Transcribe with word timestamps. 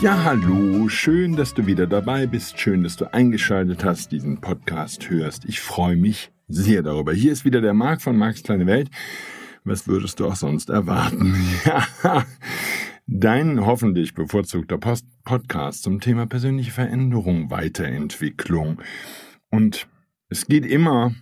Ja, 0.00 0.22
hallo, 0.22 0.88
schön, 0.88 1.34
dass 1.34 1.54
du 1.54 1.66
wieder 1.66 1.88
dabei 1.88 2.28
bist, 2.28 2.60
schön, 2.60 2.84
dass 2.84 2.96
du 2.96 3.12
eingeschaltet 3.12 3.82
hast, 3.82 4.12
diesen 4.12 4.40
Podcast 4.40 5.10
hörst. 5.10 5.44
Ich 5.44 5.58
freue 5.58 5.96
mich 5.96 6.30
sehr 6.46 6.84
darüber. 6.84 7.12
Hier 7.12 7.32
ist 7.32 7.44
wieder 7.44 7.60
der 7.60 7.74
Marc 7.74 8.00
von 8.00 8.16
Marks 8.16 8.44
kleine 8.44 8.66
Welt. 8.66 8.90
Was 9.64 9.88
würdest 9.88 10.20
du 10.20 10.26
auch 10.28 10.36
sonst 10.36 10.70
erwarten? 10.70 11.34
Ja, 11.64 12.24
dein 13.08 13.66
hoffentlich 13.66 14.14
bevorzugter 14.14 14.78
Post 14.78 15.04
Podcast 15.24 15.82
zum 15.82 15.98
Thema 15.98 16.26
persönliche 16.26 16.70
Veränderung, 16.70 17.50
Weiterentwicklung. 17.50 18.80
Und 19.50 19.88
es 20.28 20.46
geht 20.46 20.64
immer 20.64 21.12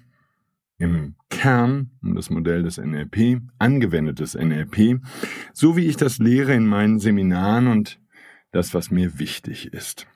im 0.77 1.15
Kern 1.31 1.93
um 2.03 2.15
das 2.15 2.29
Modell 2.29 2.63
des 2.63 2.77
NLP, 2.77 3.41
angewendetes 3.59 4.35
NLP, 4.35 5.01
so 5.55 5.79
wie 5.79 5.87
ich 5.87 5.97
das 5.97 6.19
lehre 6.19 6.53
in 6.53 6.67
meinen 6.67 6.99
Seminaren 6.99 7.69
und 7.69 7.99
das, 8.57 8.75
was 8.75 8.91
mir 8.91 9.19
wichtig 9.19 9.73
ist. 9.73 10.07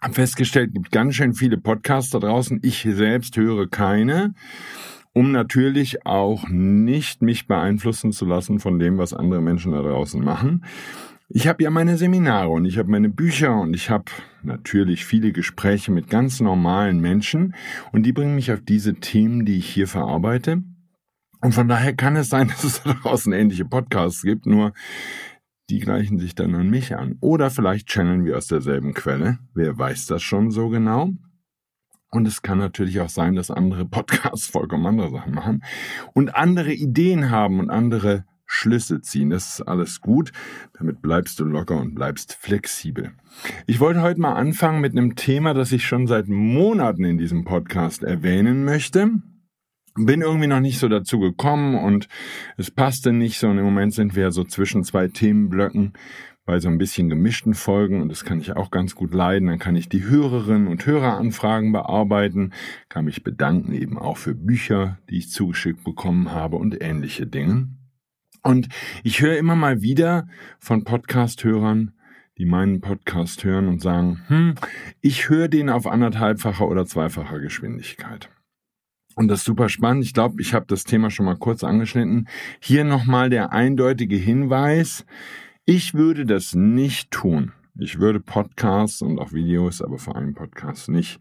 Hab 0.00 0.14
festgestellt, 0.14 0.72
gibt 0.72 0.90
ganz 0.90 1.14
schön 1.14 1.34
viele 1.34 1.58
Podcasts 1.58 2.10
da 2.10 2.18
draußen. 2.18 2.60
Ich 2.62 2.86
selbst 2.90 3.36
höre 3.36 3.68
keine, 3.68 4.34
um 5.12 5.30
natürlich 5.30 6.04
auch 6.06 6.48
nicht 6.48 7.22
mich 7.22 7.46
beeinflussen 7.46 8.12
zu 8.12 8.24
lassen 8.24 8.58
von 8.58 8.78
dem, 8.78 8.98
was 8.98 9.14
andere 9.14 9.40
Menschen 9.40 9.72
da 9.72 9.82
draußen 9.82 10.22
machen. 10.22 10.64
Ich 11.28 11.48
habe 11.48 11.64
ja 11.64 11.70
meine 11.70 11.96
Seminare 11.96 12.48
und 12.48 12.64
ich 12.64 12.78
habe 12.78 12.90
meine 12.90 13.08
Bücher 13.08 13.60
und 13.60 13.74
ich 13.74 13.90
habe 13.90 14.04
natürlich 14.42 15.04
viele 15.04 15.32
Gespräche 15.32 15.90
mit 15.92 16.08
ganz 16.08 16.40
normalen 16.40 17.00
Menschen 17.00 17.54
und 17.92 18.04
die 18.04 18.12
bringen 18.12 18.36
mich 18.36 18.52
auf 18.52 18.60
diese 18.60 18.94
Themen, 18.94 19.44
die 19.44 19.58
ich 19.58 19.68
hier 19.68 19.88
verarbeite. 19.88 20.62
Und 21.42 21.52
von 21.52 21.68
daher 21.68 21.94
kann 21.94 22.16
es 22.16 22.28
sein, 22.28 22.48
dass 22.48 22.64
es 22.64 22.82
da 22.82 22.92
draußen 22.92 23.32
ähnliche 23.32 23.64
Podcasts 23.64 24.22
gibt, 24.22 24.46
nur 24.46 24.72
die 25.70 25.80
gleichen 25.80 26.18
sich 26.18 26.34
dann 26.34 26.54
an 26.54 26.70
mich 26.70 26.96
an. 26.96 27.16
Oder 27.20 27.50
vielleicht 27.50 27.88
channeln 27.88 28.24
wir 28.24 28.36
aus 28.36 28.46
derselben 28.46 28.94
Quelle. 28.94 29.38
Wer 29.54 29.76
weiß 29.76 30.06
das 30.06 30.22
schon 30.22 30.50
so 30.50 30.68
genau? 30.68 31.10
Und 32.10 32.26
es 32.26 32.42
kann 32.42 32.58
natürlich 32.58 33.00
auch 33.00 33.08
sein, 33.08 33.34
dass 33.34 33.50
andere 33.50 33.84
Podcasts 33.84 34.46
vollkommen 34.46 34.86
andere 34.86 35.10
Sachen 35.10 35.34
machen 35.34 35.64
und 36.14 36.34
andere 36.34 36.72
Ideen 36.72 37.30
haben 37.30 37.58
und 37.58 37.70
andere 37.70 38.24
Schlüsse 38.46 39.00
ziehen. 39.00 39.30
Das 39.30 39.58
ist 39.58 39.62
alles 39.62 40.00
gut. 40.00 40.30
Damit 40.78 41.02
bleibst 41.02 41.40
du 41.40 41.44
locker 41.44 41.76
und 41.76 41.94
bleibst 41.96 42.34
flexibel. 42.34 43.12
Ich 43.66 43.80
wollte 43.80 44.02
heute 44.02 44.20
mal 44.20 44.34
anfangen 44.34 44.80
mit 44.80 44.92
einem 44.92 45.16
Thema, 45.16 45.52
das 45.52 45.72
ich 45.72 45.84
schon 45.84 46.06
seit 46.06 46.28
Monaten 46.28 47.04
in 47.04 47.18
diesem 47.18 47.44
Podcast 47.44 48.04
erwähnen 48.04 48.64
möchte 48.64 49.20
bin 49.96 50.20
irgendwie 50.20 50.46
noch 50.46 50.60
nicht 50.60 50.78
so 50.78 50.88
dazu 50.88 51.18
gekommen 51.18 51.74
und 51.74 52.08
es 52.56 52.70
passte 52.70 53.12
nicht 53.12 53.38
so. 53.38 53.48
Und 53.48 53.58
im 53.58 53.64
Moment 53.64 53.94
sind 53.94 54.14
wir 54.14 54.30
so 54.30 54.44
zwischen 54.44 54.84
zwei 54.84 55.08
Themenblöcken 55.08 55.92
bei 56.44 56.60
so 56.60 56.68
ein 56.68 56.78
bisschen 56.78 57.08
gemischten 57.08 57.54
Folgen 57.54 58.00
und 58.00 58.08
das 58.08 58.24
kann 58.24 58.40
ich 58.40 58.54
auch 58.54 58.70
ganz 58.70 58.94
gut 58.94 59.12
leiden. 59.12 59.48
Dann 59.48 59.58
kann 59.58 59.74
ich 59.74 59.88
die 59.88 60.04
Hörerinnen 60.04 60.68
und 60.68 60.86
Höreranfragen 60.86 61.72
bearbeiten, 61.72 62.52
kann 62.88 63.04
mich 63.04 63.24
bedanken 63.24 63.72
eben 63.72 63.98
auch 63.98 64.16
für 64.16 64.34
Bücher, 64.34 64.98
die 65.10 65.18
ich 65.18 65.30
zugeschickt 65.30 65.82
bekommen 65.82 66.30
habe 66.30 66.56
und 66.56 66.80
ähnliche 66.80 67.26
Dinge. 67.26 67.68
Und 68.42 68.68
ich 69.02 69.20
höre 69.20 69.36
immer 69.36 69.56
mal 69.56 69.82
wieder 69.82 70.28
von 70.60 70.84
Podcast-Hörern, 70.84 71.92
die 72.38 72.46
meinen 72.46 72.80
Podcast 72.80 73.42
hören 73.42 73.66
und 73.66 73.82
sagen, 73.82 74.22
hm, 74.28 74.54
ich 75.00 75.28
höre 75.28 75.48
den 75.48 75.68
auf 75.68 75.88
anderthalbfacher 75.88 76.68
oder 76.68 76.86
zweifacher 76.86 77.40
Geschwindigkeit. 77.40 78.30
Und 79.16 79.28
das 79.28 79.40
ist 79.40 79.46
super 79.46 79.70
spannend. 79.70 80.04
Ich 80.04 80.12
glaube, 80.12 80.40
ich 80.42 80.52
habe 80.52 80.66
das 80.68 80.84
Thema 80.84 81.10
schon 81.10 81.24
mal 81.24 81.36
kurz 81.36 81.64
angeschnitten. 81.64 82.28
Hier 82.60 82.84
nochmal 82.84 83.30
der 83.30 83.50
eindeutige 83.50 84.16
Hinweis. 84.16 85.06
Ich 85.64 85.94
würde 85.94 86.26
das 86.26 86.54
nicht 86.54 87.10
tun. 87.10 87.52
Ich 87.78 87.98
würde 87.98 88.20
Podcasts 88.20 89.00
und 89.00 89.18
auch 89.18 89.32
Videos, 89.32 89.80
aber 89.80 89.98
vor 89.98 90.16
allem 90.16 90.34
Podcasts 90.34 90.88
nicht 90.88 91.18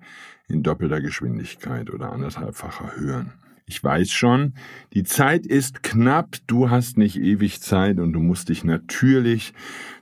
in 0.49 0.61
doppelter 0.61 0.99
Geschwindigkeit 0.99 1.89
oder 1.89 2.11
anderthalbfacher 2.11 2.97
hören. 2.97 3.33
Ich 3.67 3.83
weiß 3.83 4.11
schon, 4.11 4.53
die 4.93 5.03
Zeit 5.03 5.47
ist 5.47 5.81
knapp, 5.81 6.35
du 6.45 6.69
hast 6.69 6.99
nicht 6.99 7.17
ewig 7.17 7.61
Zeit 7.61 7.99
und 7.99 8.13
du 8.13 8.19
musst 8.19 8.49
dich 8.49 8.63
natürlich 8.63 9.53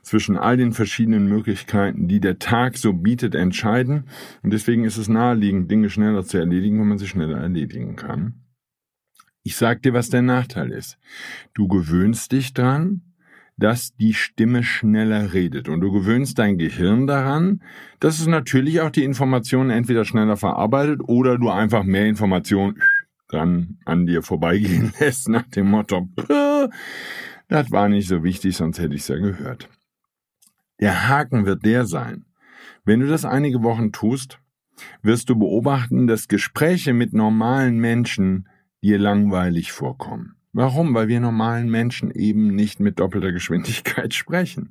zwischen 0.02 0.36
all 0.36 0.58
den 0.58 0.72
verschiedenen 0.72 1.26
Möglichkeiten, 1.26 2.06
die 2.06 2.20
der 2.20 2.38
Tag 2.38 2.76
so 2.76 2.92
bietet, 2.92 3.34
entscheiden. 3.34 4.04
Und 4.42 4.52
deswegen 4.52 4.84
ist 4.84 4.98
es 4.98 5.08
naheliegend, 5.08 5.70
Dinge 5.70 5.88
schneller 5.88 6.24
zu 6.24 6.36
erledigen, 6.36 6.78
wenn 6.78 6.88
man 6.88 6.98
sie 6.98 7.08
schneller 7.08 7.38
erledigen 7.38 7.96
kann. 7.96 8.34
Ich 9.42 9.56
sag 9.56 9.82
dir, 9.82 9.94
was 9.94 10.10
der 10.10 10.22
Nachteil 10.22 10.70
ist. 10.70 10.98
Du 11.54 11.66
gewöhnst 11.66 12.32
dich 12.32 12.52
dran, 12.52 13.00
dass 13.56 13.94
die 13.96 14.14
Stimme 14.14 14.62
schneller 14.62 15.32
redet. 15.32 15.68
Und 15.68 15.80
du 15.80 15.92
gewöhnst 15.92 16.38
dein 16.38 16.58
Gehirn 16.58 17.06
daran, 17.06 17.62
dass 18.00 18.20
es 18.20 18.26
natürlich 18.26 18.80
auch 18.80 18.90
die 18.90 19.04
Informationen 19.04 19.70
entweder 19.70 20.04
schneller 20.04 20.36
verarbeitet 20.36 21.00
oder 21.06 21.38
du 21.38 21.50
einfach 21.50 21.84
mehr 21.84 22.06
Informationen 22.06 22.80
dann 23.28 23.78
an 23.84 24.06
dir 24.06 24.22
vorbeigehen 24.22 24.92
lässt, 25.00 25.28
nach 25.28 25.48
dem 25.48 25.70
Motto, 25.70 26.08
das 27.48 27.70
war 27.70 27.88
nicht 27.88 28.08
so 28.08 28.22
wichtig, 28.22 28.56
sonst 28.56 28.78
hätte 28.78 28.94
ich 28.94 29.02
es 29.02 29.08
ja 29.08 29.16
gehört. 29.16 29.68
Der 30.80 31.08
Haken 31.08 31.46
wird 31.46 31.64
der 31.64 31.86
sein. 31.86 32.24
Wenn 32.84 33.00
du 33.00 33.06
das 33.06 33.24
einige 33.24 33.62
Wochen 33.62 33.92
tust, 33.92 34.38
wirst 35.02 35.28
du 35.28 35.36
beobachten, 35.36 36.06
dass 36.06 36.28
Gespräche 36.28 36.92
mit 36.92 37.12
normalen 37.12 37.78
Menschen 37.78 38.48
dir 38.82 38.98
langweilig 38.98 39.72
vorkommen. 39.72 40.36
Warum? 40.52 40.94
Weil 40.94 41.08
wir 41.08 41.20
normalen 41.20 41.70
Menschen 41.70 42.10
eben 42.10 42.54
nicht 42.54 42.80
mit 42.80 43.00
doppelter 43.00 43.32
Geschwindigkeit 43.32 44.14
sprechen. 44.14 44.70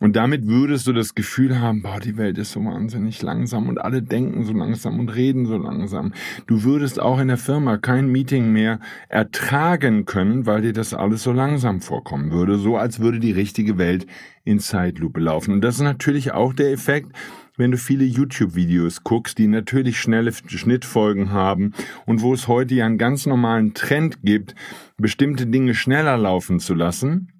Und 0.00 0.16
damit 0.16 0.46
würdest 0.46 0.86
du 0.86 0.92
das 0.92 1.14
Gefühl 1.14 1.60
haben, 1.60 1.82
boah, 1.82 2.00
die 2.00 2.16
Welt 2.16 2.38
ist 2.38 2.52
so 2.52 2.64
wahnsinnig 2.64 3.22
langsam 3.22 3.68
und 3.68 3.80
alle 3.80 4.02
denken 4.02 4.44
so 4.44 4.52
langsam 4.52 4.98
und 4.98 5.14
reden 5.14 5.46
so 5.46 5.56
langsam. 5.56 6.12
Du 6.46 6.64
würdest 6.64 7.00
auch 7.00 7.20
in 7.20 7.28
der 7.28 7.36
Firma 7.36 7.78
kein 7.78 8.08
Meeting 8.08 8.52
mehr 8.52 8.80
ertragen 9.08 10.04
können, 10.04 10.46
weil 10.46 10.62
dir 10.62 10.72
das 10.72 10.94
alles 10.94 11.22
so 11.22 11.32
langsam 11.32 11.80
vorkommen 11.80 12.32
würde, 12.32 12.58
so 12.58 12.76
als 12.76 13.00
würde 13.00 13.20
die 13.20 13.32
richtige 13.32 13.78
Welt 13.78 14.06
in 14.44 14.58
Zeitlupe 14.58 15.20
laufen. 15.20 15.52
Und 15.52 15.62
das 15.62 15.76
ist 15.76 15.82
natürlich 15.82 16.32
auch 16.32 16.52
der 16.52 16.72
Effekt, 16.72 17.12
wenn 17.56 17.70
du 17.70 17.78
viele 17.78 18.04
YouTube-Videos 18.04 19.04
guckst, 19.04 19.38
die 19.38 19.46
natürlich 19.46 20.00
schnelle 20.00 20.32
Schnittfolgen 20.32 21.30
haben 21.30 21.72
und 22.04 22.20
wo 22.20 22.34
es 22.34 22.48
heute 22.48 22.74
ja 22.74 22.86
einen 22.86 22.98
ganz 22.98 23.26
normalen 23.26 23.74
Trend 23.74 24.22
gibt, 24.22 24.54
bestimmte 24.96 25.46
Dinge 25.46 25.74
schneller 25.74 26.16
laufen 26.16 26.58
zu 26.58 26.74
lassen, 26.74 27.33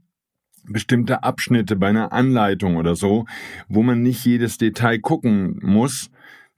bestimmte 0.66 1.22
Abschnitte 1.22 1.76
bei 1.76 1.88
einer 1.88 2.12
Anleitung 2.12 2.76
oder 2.76 2.96
so, 2.96 3.26
wo 3.68 3.82
man 3.82 4.02
nicht 4.02 4.24
jedes 4.24 4.58
Detail 4.58 4.98
gucken 4.98 5.58
muss. 5.62 6.10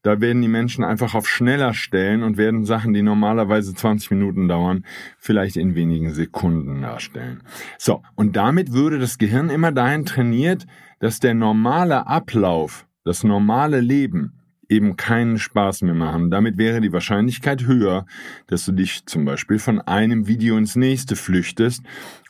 Da 0.02 0.20
werden 0.20 0.40
die 0.40 0.48
Menschen 0.48 0.84
einfach 0.84 1.14
auf 1.14 1.28
schneller 1.28 1.74
stellen 1.74 2.22
und 2.22 2.36
werden 2.36 2.64
Sachen, 2.64 2.94
die 2.94 3.02
normalerweise 3.02 3.74
20 3.74 4.12
Minuten 4.12 4.46
dauern, 4.46 4.84
vielleicht 5.18 5.56
in 5.56 5.74
wenigen 5.74 6.14
Sekunden 6.14 6.80
darstellen. 6.80 7.42
So, 7.76 8.02
und 8.14 8.36
damit 8.36 8.72
würde 8.72 9.00
das 9.00 9.18
Gehirn 9.18 9.50
immer 9.50 9.72
dahin 9.72 10.04
trainiert, 10.04 10.66
dass 11.00 11.18
der 11.18 11.34
normale 11.34 12.06
Ablauf, 12.06 12.86
das 13.02 13.24
normale 13.24 13.80
Leben 13.80 14.36
eben 14.68 14.96
keinen 14.96 15.38
Spaß 15.38 15.82
mehr 15.82 15.94
machen. 15.94 16.30
Damit 16.30 16.58
wäre 16.58 16.80
die 16.80 16.92
Wahrscheinlichkeit 16.92 17.66
höher, 17.66 18.06
dass 18.46 18.64
du 18.64 18.72
dich 18.72 19.06
zum 19.06 19.24
Beispiel 19.24 19.58
von 19.58 19.80
einem 19.80 20.26
Video 20.26 20.56
ins 20.56 20.76
nächste 20.76 21.16
flüchtest 21.16 21.82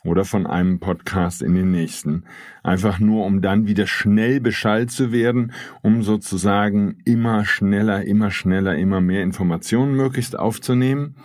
oder 0.03 0.25
von 0.25 0.45
einem 0.45 0.79
Podcast 0.79 1.41
in 1.41 1.55
den 1.55 1.71
nächsten. 1.71 2.23
Einfach 2.63 2.99
nur, 2.99 3.25
um 3.25 3.41
dann 3.41 3.67
wieder 3.67 3.87
schnell 3.87 4.39
Bescheid 4.39 4.91
zu 4.91 5.11
werden, 5.11 5.53
um 5.81 6.03
sozusagen 6.03 6.97
immer 7.05 7.45
schneller, 7.45 8.03
immer 8.03 8.31
schneller, 8.31 8.75
immer 8.75 9.01
mehr 9.01 9.23
Informationen 9.23 9.95
möglichst 9.95 10.37
aufzunehmen. 10.37 11.15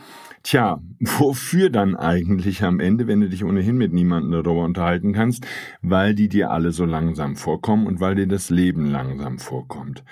Tja, 0.42 0.80
wofür 1.00 1.70
dann 1.70 1.94
eigentlich 1.94 2.64
am 2.64 2.80
Ende, 2.80 3.06
wenn 3.06 3.20
du 3.20 3.28
dich 3.28 3.44
ohnehin 3.44 3.76
mit 3.76 3.92
niemandem 3.92 4.32
darüber 4.32 4.64
unterhalten 4.64 5.12
kannst, 5.12 5.46
weil 5.82 6.14
die 6.14 6.28
dir 6.28 6.50
alle 6.50 6.72
so 6.72 6.84
langsam 6.84 7.36
vorkommen 7.36 7.86
und 7.86 8.00
weil 8.00 8.14
dir 8.14 8.26
das 8.26 8.50
Leben 8.50 8.86
langsam 8.86 9.38
vorkommt. 9.38 10.02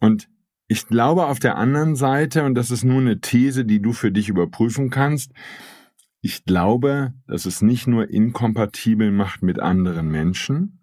Und 0.00 0.28
ich 0.68 0.86
glaube 0.86 1.26
auf 1.26 1.38
der 1.38 1.56
anderen 1.56 1.96
Seite, 1.96 2.44
und 2.44 2.54
das 2.54 2.70
ist 2.70 2.84
nur 2.84 3.00
eine 3.00 3.20
These, 3.20 3.64
die 3.64 3.80
du 3.80 3.92
für 3.92 4.12
dich 4.12 4.28
überprüfen 4.28 4.90
kannst, 4.90 5.32
ich 6.20 6.44
glaube, 6.44 7.14
dass 7.26 7.46
es 7.46 7.62
nicht 7.62 7.86
nur 7.86 8.10
inkompatibel 8.10 9.10
macht 9.10 9.42
mit 9.42 9.60
anderen 9.60 10.08
Menschen, 10.08 10.77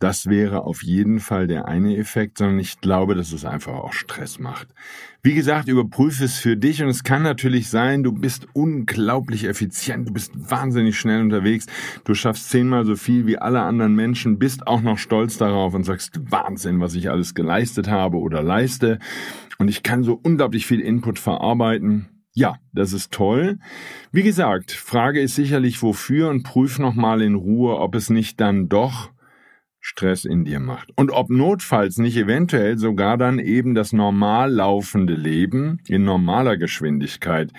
das 0.00 0.26
wäre 0.26 0.64
auf 0.64 0.82
jeden 0.82 1.20
Fall 1.20 1.46
der 1.46 1.68
eine 1.68 1.96
Effekt, 1.96 2.38
sondern 2.38 2.58
ich 2.58 2.80
glaube, 2.80 3.14
dass 3.14 3.32
es 3.32 3.44
einfach 3.44 3.74
auch 3.74 3.92
Stress 3.92 4.38
macht. 4.38 4.68
Wie 5.22 5.34
gesagt, 5.34 5.68
überprüfe 5.68 6.24
es 6.24 6.38
für 6.38 6.56
dich 6.56 6.82
und 6.82 6.88
es 6.88 7.04
kann 7.04 7.22
natürlich 7.22 7.68
sein, 7.68 8.02
du 8.02 8.10
bist 8.10 8.48
unglaublich 8.54 9.44
effizient, 9.44 10.08
du 10.08 10.12
bist 10.14 10.32
wahnsinnig 10.50 10.98
schnell 10.98 11.20
unterwegs, 11.20 11.66
du 12.04 12.14
schaffst 12.14 12.48
zehnmal 12.48 12.86
so 12.86 12.96
viel 12.96 13.26
wie 13.26 13.36
alle 13.36 13.60
anderen 13.60 13.94
Menschen, 13.94 14.38
bist 14.38 14.66
auch 14.66 14.80
noch 14.80 14.96
stolz 14.96 15.36
darauf 15.36 15.74
und 15.74 15.84
sagst, 15.84 16.18
Wahnsinn, 16.30 16.80
was 16.80 16.94
ich 16.94 17.10
alles 17.10 17.34
geleistet 17.34 17.88
habe 17.88 18.16
oder 18.16 18.42
leiste 18.42 18.98
und 19.58 19.68
ich 19.68 19.82
kann 19.82 20.02
so 20.02 20.18
unglaublich 20.22 20.66
viel 20.66 20.80
Input 20.80 21.18
verarbeiten. 21.18 22.08
Ja, 22.32 22.56
das 22.72 22.94
ist 22.94 23.12
toll. 23.12 23.58
Wie 24.12 24.22
gesagt, 24.22 24.72
Frage 24.72 25.20
ist 25.20 25.34
sicherlich 25.34 25.82
wofür 25.82 26.30
und 26.30 26.42
prüf 26.42 26.78
nochmal 26.78 27.20
in 27.20 27.34
Ruhe, 27.34 27.76
ob 27.76 27.94
es 27.94 28.08
nicht 28.08 28.40
dann 28.40 28.70
doch 28.70 29.10
Stress 29.80 30.24
in 30.24 30.44
dir 30.44 30.60
macht. 30.60 30.92
Und 30.96 31.10
ob 31.10 31.30
notfalls 31.30 31.96
nicht 31.96 32.16
eventuell 32.16 32.76
sogar 32.78 33.16
dann 33.16 33.38
eben 33.38 33.74
das 33.74 33.92
normal 33.92 34.52
laufende 34.52 35.14
Leben 35.14 35.80
in 35.88 36.04
normaler 36.04 36.58
Geschwindigkeit 36.58 37.52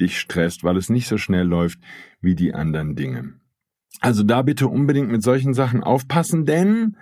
dich 0.00 0.18
stresst, 0.18 0.64
weil 0.64 0.76
es 0.76 0.88
nicht 0.88 1.08
so 1.08 1.18
schnell 1.18 1.46
läuft 1.46 1.80
wie 2.20 2.34
die 2.34 2.54
anderen 2.54 2.94
Dinge. 2.94 3.34
Also 4.00 4.22
da 4.22 4.42
bitte 4.42 4.68
unbedingt 4.68 5.10
mit 5.10 5.22
solchen 5.22 5.54
Sachen 5.54 5.82
aufpassen, 5.82 6.46
denn 6.46 6.96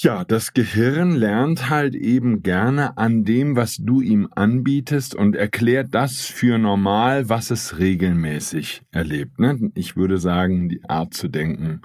ja, 0.00 0.24
das 0.24 0.52
Gehirn 0.52 1.10
lernt 1.10 1.70
halt 1.70 1.96
eben 1.96 2.42
gerne 2.42 2.96
an 2.96 3.24
dem, 3.24 3.56
was 3.56 3.78
du 3.78 4.00
ihm 4.00 4.28
anbietest 4.32 5.16
und 5.16 5.34
erklärt 5.34 5.88
das 5.92 6.26
für 6.26 6.56
normal, 6.56 7.28
was 7.28 7.50
es 7.50 7.78
regelmäßig 7.78 8.82
erlebt. 8.92 9.40
Ne? 9.40 9.72
Ich 9.74 9.96
würde 9.96 10.18
sagen, 10.18 10.68
die 10.68 10.88
Art 10.88 11.14
zu 11.14 11.26
denken 11.26 11.80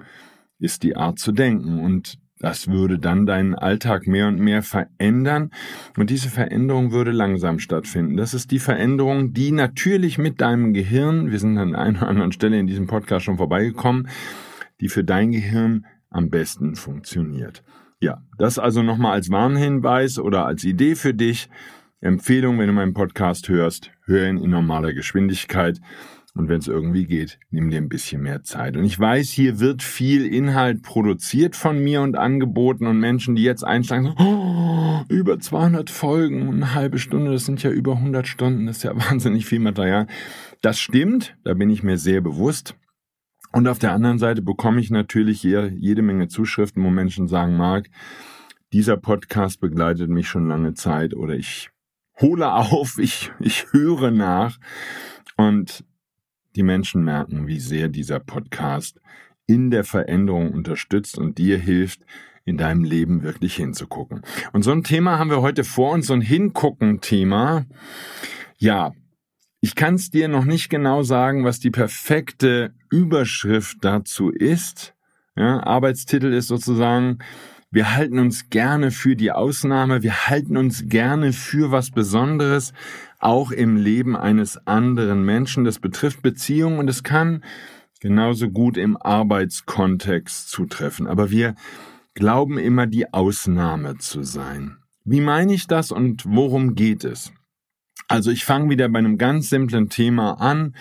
ist 0.58 0.82
die 0.82 0.96
Art 0.96 1.18
zu 1.18 1.32
denken 1.32 1.80
und 1.80 2.18
das 2.40 2.68
würde 2.68 2.98
dann 2.98 3.26
deinen 3.26 3.54
Alltag 3.54 4.06
mehr 4.06 4.28
und 4.28 4.38
mehr 4.38 4.62
verändern 4.62 5.50
und 5.96 6.10
diese 6.10 6.28
Veränderung 6.28 6.92
würde 6.92 7.12
langsam 7.12 7.58
stattfinden. 7.58 8.16
Das 8.16 8.34
ist 8.34 8.50
die 8.50 8.58
Veränderung, 8.58 9.32
die 9.32 9.52
natürlich 9.52 10.18
mit 10.18 10.40
deinem 10.40 10.74
Gehirn, 10.74 11.30
wir 11.30 11.38
sind 11.38 11.56
an 11.58 11.74
einer 11.74 12.00
oder 12.00 12.08
anderen 12.08 12.32
Stelle 12.32 12.58
in 12.58 12.66
diesem 12.66 12.86
Podcast 12.86 13.24
schon 13.24 13.36
vorbeigekommen, 13.36 14.08
die 14.80 14.88
für 14.88 15.04
dein 15.04 15.32
Gehirn 15.32 15.86
am 16.10 16.28
besten 16.28 16.76
funktioniert. 16.76 17.62
Ja, 18.00 18.22
das 18.36 18.58
also 18.58 18.82
nochmal 18.82 19.12
als 19.12 19.30
Warnhinweis 19.30 20.18
oder 20.18 20.44
als 20.44 20.64
Idee 20.64 20.94
für 20.94 21.14
dich. 21.14 21.48
Empfehlung, 22.00 22.58
wenn 22.58 22.66
du 22.66 22.74
meinen 22.74 22.92
Podcast 22.92 23.48
hörst, 23.48 23.90
hör 24.04 24.28
ihn 24.28 24.36
in 24.36 24.50
normaler 24.50 24.92
Geschwindigkeit. 24.92 25.80
Und 26.36 26.48
wenn 26.48 26.58
es 26.58 26.66
irgendwie 26.66 27.06
geht, 27.06 27.38
nimm 27.50 27.70
dir 27.70 27.76
ein 27.76 27.88
bisschen 27.88 28.20
mehr 28.20 28.42
Zeit. 28.42 28.76
Und 28.76 28.84
ich 28.84 28.98
weiß, 28.98 29.30
hier 29.30 29.60
wird 29.60 29.84
viel 29.84 30.26
Inhalt 30.26 30.82
produziert 30.82 31.54
von 31.54 31.82
mir 31.82 32.02
und 32.02 32.16
angeboten 32.16 32.88
und 32.88 32.98
Menschen, 32.98 33.36
die 33.36 33.44
jetzt 33.44 33.64
einsteigen, 33.64 34.06
so, 34.06 34.24
oh, 34.24 35.02
über 35.08 35.38
200 35.38 35.90
Folgen, 35.90 36.48
eine 36.48 36.74
halbe 36.74 36.98
Stunde, 36.98 37.30
das 37.30 37.44
sind 37.44 37.62
ja 37.62 37.70
über 37.70 37.92
100 37.92 38.26
Stunden, 38.26 38.66
das 38.66 38.78
ist 38.78 38.82
ja 38.82 38.96
wahnsinnig 39.10 39.46
viel 39.46 39.60
Material. 39.60 40.08
Das 40.60 40.80
stimmt, 40.80 41.36
da 41.44 41.54
bin 41.54 41.70
ich 41.70 41.84
mir 41.84 41.98
sehr 41.98 42.20
bewusst. 42.20 42.74
Und 43.52 43.68
auf 43.68 43.78
der 43.78 43.92
anderen 43.92 44.18
Seite 44.18 44.42
bekomme 44.42 44.80
ich 44.80 44.90
natürlich 44.90 45.40
hier 45.40 45.72
jede 45.72 46.02
Menge 46.02 46.26
Zuschriften, 46.26 46.82
wo 46.82 46.90
Menschen 46.90 47.28
sagen, 47.28 47.56
Marc, 47.56 47.88
dieser 48.72 48.96
Podcast 48.96 49.60
begleitet 49.60 50.10
mich 50.10 50.26
schon 50.26 50.48
lange 50.48 50.74
Zeit 50.74 51.14
oder 51.14 51.34
ich 51.34 51.70
hole 52.20 52.52
auf, 52.52 52.98
ich, 52.98 53.30
ich 53.38 53.66
höre 53.70 54.10
nach. 54.10 54.58
Und 55.36 55.84
die 56.56 56.62
Menschen 56.62 57.04
merken, 57.04 57.46
wie 57.46 57.60
sehr 57.60 57.88
dieser 57.88 58.20
Podcast 58.20 59.00
in 59.46 59.70
der 59.70 59.84
Veränderung 59.84 60.52
unterstützt 60.52 61.18
und 61.18 61.38
dir 61.38 61.58
hilft, 61.58 62.00
in 62.44 62.58
deinem 62.58 62.84
Leben 62.84 63.22
wirklich 63.22 63.56
hinzugucken. 63.56 64.22
Und 64.52 64.62
so 64.62 64.72
ein 64.72 64.84
Thema 64.84 65.18
haben 65.18 65.30
wir 65.30 65.40
heute 65.40 65.64
vor 65.64 65.92
uns, 65.92 66.06
so 66.08 66.12
ein 66.12 66.20
Hingucken-Thema. 66.20 67.64
Ja, 68.58 68.92
ich 69.60 69.74
kann 69.74 69.94
es 69.94 70.10
dir 70.10 70.28
noch 70.28 70.44
nicht 70.44 70.68
genau 70.68 71.02
sagen, 71.02 71.44
was 71.44 71.58
die 71.58 71.70
perfekte 71.70 72.74
Überschrift 72.90 73.78
dazu 73.80 74.30
ist. 74.30 74.94
Ja, 75.36 75.62
Arbeitstitel 75.62 76.32
ist 76.32 76.48
sozusagen, 76.48 77.18
wir 77.70 77.96
halten 77.96 78.18
uns 78.18 78.50
gerne 78.50 78.90
für 78.92 79.16
die 79.16 79.32
Ausnahme, 79.32 80.02
wir 80.02 80.28
halten 80.28 80.56
uns 80.56 80.84
gerne 80.86 81.32
für 81.32 81.72
was 81.72 81.90
Besonderes, 81.90 82.72
auch 83.24 83.50
im 83.50 83.76
Leben 83.76 84.16
eines 84.16 84.66
anderen 84.66 85.24
Menschen. 85.24 85.64
Das 85.64 85.78
betrifft 85.78 86.22
Beziehungen 86.22 86.78
und 86.78 86.88
es 86.88 87.02
kann 87.02 87.42
genauso 88.00 88.50
gut 88.50 88.76
im 88.76 88.96
Arbeitskontext 88.96 90.50
zutreffen. 90.50 91.06
Aber 91.06 91.30
wir 91.30 91.54
glauben 92.14 92.58
immer 92.58 92.86
die 92.86 93.12
Ausnahme 93.12 93.96
zu 93.98 94.22
sein. 94.22 94.76
Wie 95.04 95.20
meine 95.20 95.54
ich 95.54 95.66
das 95.66 95.90
und 95.90 96.24
worum 96.26 96.74
geht 96.74 97.04
es? 97.04 97.32
Also 98.08 98.30
ich 98.30 98.44
fange 98.44 98.68
wieder 98.68 98.88
bei 98.88 98.98
einem 98.98 99.16
ganz 99.16 99.48
simplen 99.48 99.88
Thema 99.88 100.34
an, 100.40 100.74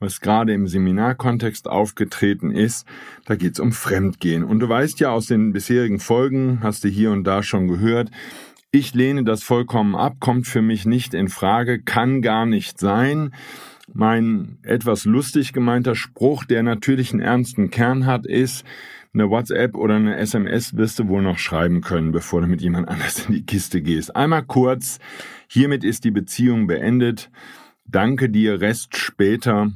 was 0.00 0.20
gerade 0.20 0.52
im 0.52 0.66
Seminarkontext 0.66 1.68
aufgetreten 1.68 2.50
ist. 2.50 2.86
Da 3.24 3.36
geht 3.36 3.54
es 3.54 3.60
um 3.60 3.72
Fremdgehen. 3.72 4.42
Und 4.42 4.58
du 4.58 4.68
weißt 4.68 4.98
ja 5.00 5.10
aus 5.10 5.26
den 5.26 5.52
bisherigen 5.52 6.00
Folgen, 6.00 6.58
hast 6.62 6.82
du 6.84 6.88
hier 6.88 7.12
und 7.12 7.24
da 7.24 7.42
schon 7.42 7.68
gehört, 7.68 8.10
ich 8.74 8.92
lehne 8.94 9.24
das 9.24 9.42
vollkommen 9.42 9.94
ab, 9.94 10.16
kommt 10.18 10.46
für 10.46 10.62
mich 10.62 10.84
nicht 10.84 11.14
in 11.14 11.28
Frage, 11.28 11.80
kann 11.80 12.22
gar 12.22 12.44
nicht 12.44 12.78
sein. 12.78 13.32
Mein 13.92 14.58
etwas 14.62 15.04
lustig 15.04 15.52
gemeinter 15.52 15.94
Spruch, 15.94 16.44
der 16.44 16.62
natürlich 16.62 17.12
einen 17.12 17.22
ernsten 17.22 17.70
Kern 17.70 18.06
hat, 18.06 18.26
ist, 18.26 18.64
eine 19.12 19.30
WhatsApp 19.30 19.76
oder 19.76 19.94
eine 19.94 20.16
SMS 20.16 20.76
wirst 20.76 20.98
du 20.98 21.06
wohl 21.06 21.22
noch 21.22 21.38
schreiben 21.38 21.82
können, 21.82 22.10
bevor 22.10 22.40
du 22.40 22.48
mit 22.48 22.62
jemand 22.62 22.88
anders 22.88 23.26
in 23.26 23.34
die 23.34 23.46
Kiste 23.46 23.80
gehst. 23.80 24.16
Einmal 24.16 24.42
kurz, 24.42 24.98
hiermit 25.46 25.84
ist 25.84 26.02
die 26.02 26.10
Beziehung 26.10 26.66
beendet. 26.66 27.30
Danke 27.86 28.28
dir, 28.28 28.60
Rest 28.60 28.96
später 28.96 29.70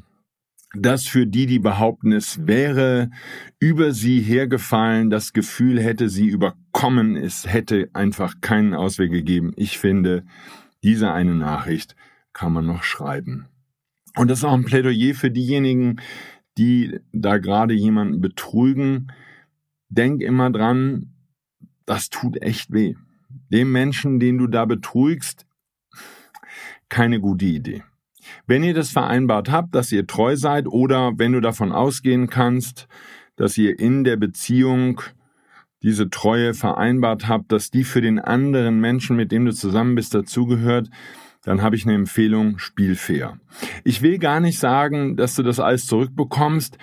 dass 0.75 1.07
für 1.07 1.27
die, 1.27 1.47
die 1.47 1.59
behaupten, 1.59 2.13
es 2.13 2.47
wäre 2.47 3.11
über 3.59 3.93
sie 3.93 4.21
hergefallen, 4.21 5.11
das 5.11 5.33
Gefühl 5.33 5.81
hätte 5.81 6.09
sie 6.09 6.29
überkommen, 6.29 7.17
es 7.17 7.47
hätte 7.47 7.89
einfach 7.95 8.41
keinen 8.41 8.75
Ausweg 8.75 9.11
gegeben. 9.11 9.53
Ich 9.57 9.79
finde, 9.79 10.25
diese 10.83 11.13
eine 11.13 11.35
Nachricht 11.35 11.97
kann 12.33 12.53
man 12.53 12.67
noch 12.67 12.83
schreiben. 12.83 13.47
Und 14.17 14.29
das 14.29 14.39
ist 14.39 14.45
auch 14.45 14.53
ein 14.53 14.65
Plädoyer 14.65 15.15
für 15.15 15.31
diejenigen, 15.31 16.01
die 16.59 16.99
da 17.13 17.39
gerade 17.39 17.75
jemanden 17.75 18.21
betrügen. 18.21 19.13
Denk 19.89 20.23
immer 20.23 20.51
dran, 20.51 21.15
das 21.87 22.11
tut 22.11 22.43
echt 22.43 22.73
weh. 22.73 22.95
Dem 23.51 23.73
Menschen, 23.73 24.21
den 24.21 24.39
du 24.39 24.47
da 24.47 24.65
betrügst, 24.65 25.47
keine 26.89 27.21
gute 27.21 27.47
Idee. 27.47 27.83
Wenn 28.47 28.63
ihr 28.63 28.75
das 28.75 28.91
vereinbart 28.91 29.51
habt, 29.51 29.75
dass 29.75 29.93
ihr 29.93 30.07
treu 30.07 30.37
seid 30.37 30.67
oder 30.67 31.13
wenn 31.17 31.33
du 31.33 31.41
davon 31.41 31.73
ausgehen 31.73 32.29
kannst, 32.29 32.89
dass 33.37 33.57
ihr 33.57 33.79
in 33.79 34.05
der 34.05 34.17
Beziehung 34.17 35.01
diese 35.83 36.11
Treue 36.11 36.55
vereinbart 36.55 37.29
habt, 37.29 37.53
dass 37.53 37.71
die 37.71 37.85
für 37.85 38.01
den 38.01 38.19
anderen 38.19 38.81
Menschen, 38.81 39.17
mit 39.17 39.31
dem 39.31 39.45
du 39.45 39.53
zusammen 39.53 39.95
bist, 39.95 40.15
dazugehört, 40.15 40.91
dann 41.45 41.63
habe 41.63 41.77
ich 41.77 41.87
eine 41.87 41.95
Empfehlung, 41.95 42.59
spiel 42.59 42.95
fair. 42.97 43.39
Ich 43.85 44.03
will 44.03 44.19
gar 44.19 44.41
nicht 44.41 44.59
sagen, 44.59 45.17
dass 45.17 45.35
du 45.35 45.43
das 45.43 45.61
alles 45.61 45.87
zurückbekommst. 45.87 46.79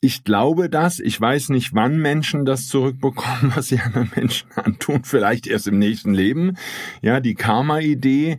Ich 0.00 0.24
glaube 0.24 0.70
das. 0.70 1.00
Ich 1.00 1.20
weiß 1.20 1.48
nicht, 1.48 1.74
wann 1.74 1.98
Menschen 1.98 2.44
das 2.44 2.68
zurückbekommen, 2.68 3.52
was 3.56 3.68
sie 3.68 3.80
anderen 3.80 4.10
Menschen 4.14 4.48
antun. 4.54 5.02
Vielleicht 5.04 5.46
erst 5.46 5.66
im 5.66 5.78
nächsten 5.78 6.14
Leben. 6.14 6.56
Ja, 7.02 7.20
die 7.20 7.34
Karma-Idee 7.34 8.38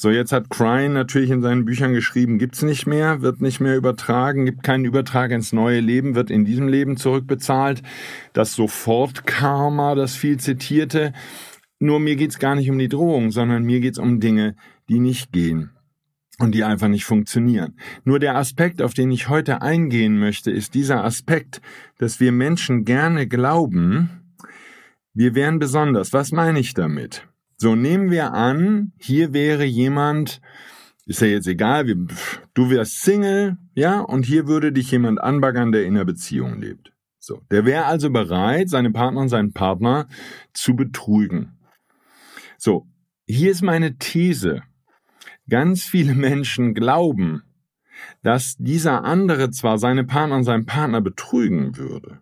so, 0.00 0.10
jetzt 0.10 0.32
hat 0.32 0.48
Crine 0.48 0.88
natürlich 0.88 1.28
in 1.28 1.42
seinen 1.42 1.66
Büchern 1.66 1.92
geschrieben, 1.92 2.38
gibt's 2.38 2.62
nicht 2.62 2.86
mehr, 2.86 3.20
wird 3.20 3.42
nicht 3.42 3.60
mehr 3.60 3.76
übertragen, 3.76 4.46
gibt 4.46 4.62
keinen 4.62 4.86
Übertrag 4.86 5.30
ins 5.30 5.52
neue 5.52 5.80
Leben, 5.80 6.14
wird 6.14 6.30
in 6.30 6.46
diesem 6.46 6.68
Leben 6.68 6.96
zurückbezahlt. 6.96 7.82
Das 8.32 8.54
Sofort-Karma, 8.54 9.94
das 9.94 10.16
viel 10.16 10.38
zitierte. 10.38 11.12
Nur 11.80 12.00
mir 12.00 12.16
geht's 12.16 12.38
gar 12.38 12.54
nicht 12.54 12.70
um 12.70 12.78
die 12.78 12.88
Drohung, 12.88 13.30
sondern 13.30 13.62
mir 13.62 13.80
geht's 13.80 13.98
um 13.98 14.20
Dinge, 14.20 14.56
die 14.88 15.00
nicht 15.00 15.32
gehen 15.32 15.68
und 16.38 16.54
die 16.54 16.64
einfach 16.64 16.88
nicht 16.88 17.04
funktionieren. 17.04 17.76
Nur 18.02 18.18
der 18.18 18.36
Aspekt, 18.36 18.80
auf 18.80 18.94
den 18.94 19.10
ich 19.10 19.28
heute 19.28 19.60
eingehen 19.60 20.18
möchte, 20.18 20.50
ist 20.50 20.72
dieser 20.72 21.04
Aspekt, 21.04 21.60
dass 21.98 22.20
wir 22.20 22.32
Menschen 22.32 22.86
gerne 22.86 23.28
glauben, 23.28 24.08
wir 25.12 25.34
wären 25.34 25.58
besonders. 25.58 26.14
Was 26.14 26.32
meine 26.32 26.58
ich 26.58 26.72
damit? 26.72 27.29
So 27.62 27.74
nehmen 27.74 28.10
wir 28.10 28.32
an, 28.32 28.94
hier 28.96 29.34
wäre 29.34 29.64
jemand, 29.64 30.40
Ist 31.04 31.20
ja 31.20 31.26
jetzt 31.26 31.46
egal, 31.46 31.86
wie, 31.86 31.94
du 32.54 32.70
wärst 32.70 33.02
Single, 33.02 33.58
ja, 33.74 34.00
und 34.00 34.24
hier 34.24 34.46
würde 34.46 34.72
dich 34.72 34.90
jemand 34.92 35.20
anbaggern, 35.20 35.70
der 35.70 35.84
in 35.84 35.94
einer 35.94 36.06
Beziehung 36.06 36.58
lebt. 36.58 36.94
So, 37.18 37.42
der 37.50 37.66
wäre 37.66 37.84
also 37.84 38.08
bereit, 38.08 38.70
seine 38.70 38.90
Partner 38.90 39.20
und 39.20 39.28
seinen 39.28 39.52
Partner 39.52 40.08
zu 40.54 40.74
betrügen. 40.74 41.58
So, 42.56 42.86
hier 43.26 43.50
ist 43.50 43.60
meine 43.60 43.98
These. 43.98 44.62
Ganz 45.50 45.82
viele 45.82 46.14
Menschen 46.14 46.72
glauben, 46.72 47.42
dass 48.22 48.56
dieser 48.56 49.04
andere 49.04 49.50
zwar 49.50 49.76
seine 49.76 50.04
Partner 50.04 50.36
und 50.36 50.44
seinen 50.44 50.64
Partner 50.64 51.02
betrügen 51.02 51.76
würde, 51.76 52.20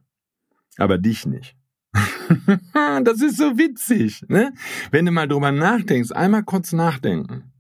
aber 0.79 0.99
dich 0.99 1.27
nicht. 1.27 1.58
das 3.05 3.23
ist 3.23 3.37
so 3.39 3.57
witzig, 3.59 4.23
ne? 4.29 4.53
Wenn 4.91 5.07
du 5.07 5.13
mal 5.13 5.27
drüber 5.27 5.53
nachdenkst, 5.53 6.13
einmal 6.13 6.45
kurz 6.45 6.73
nachdenken. 6.73 7.53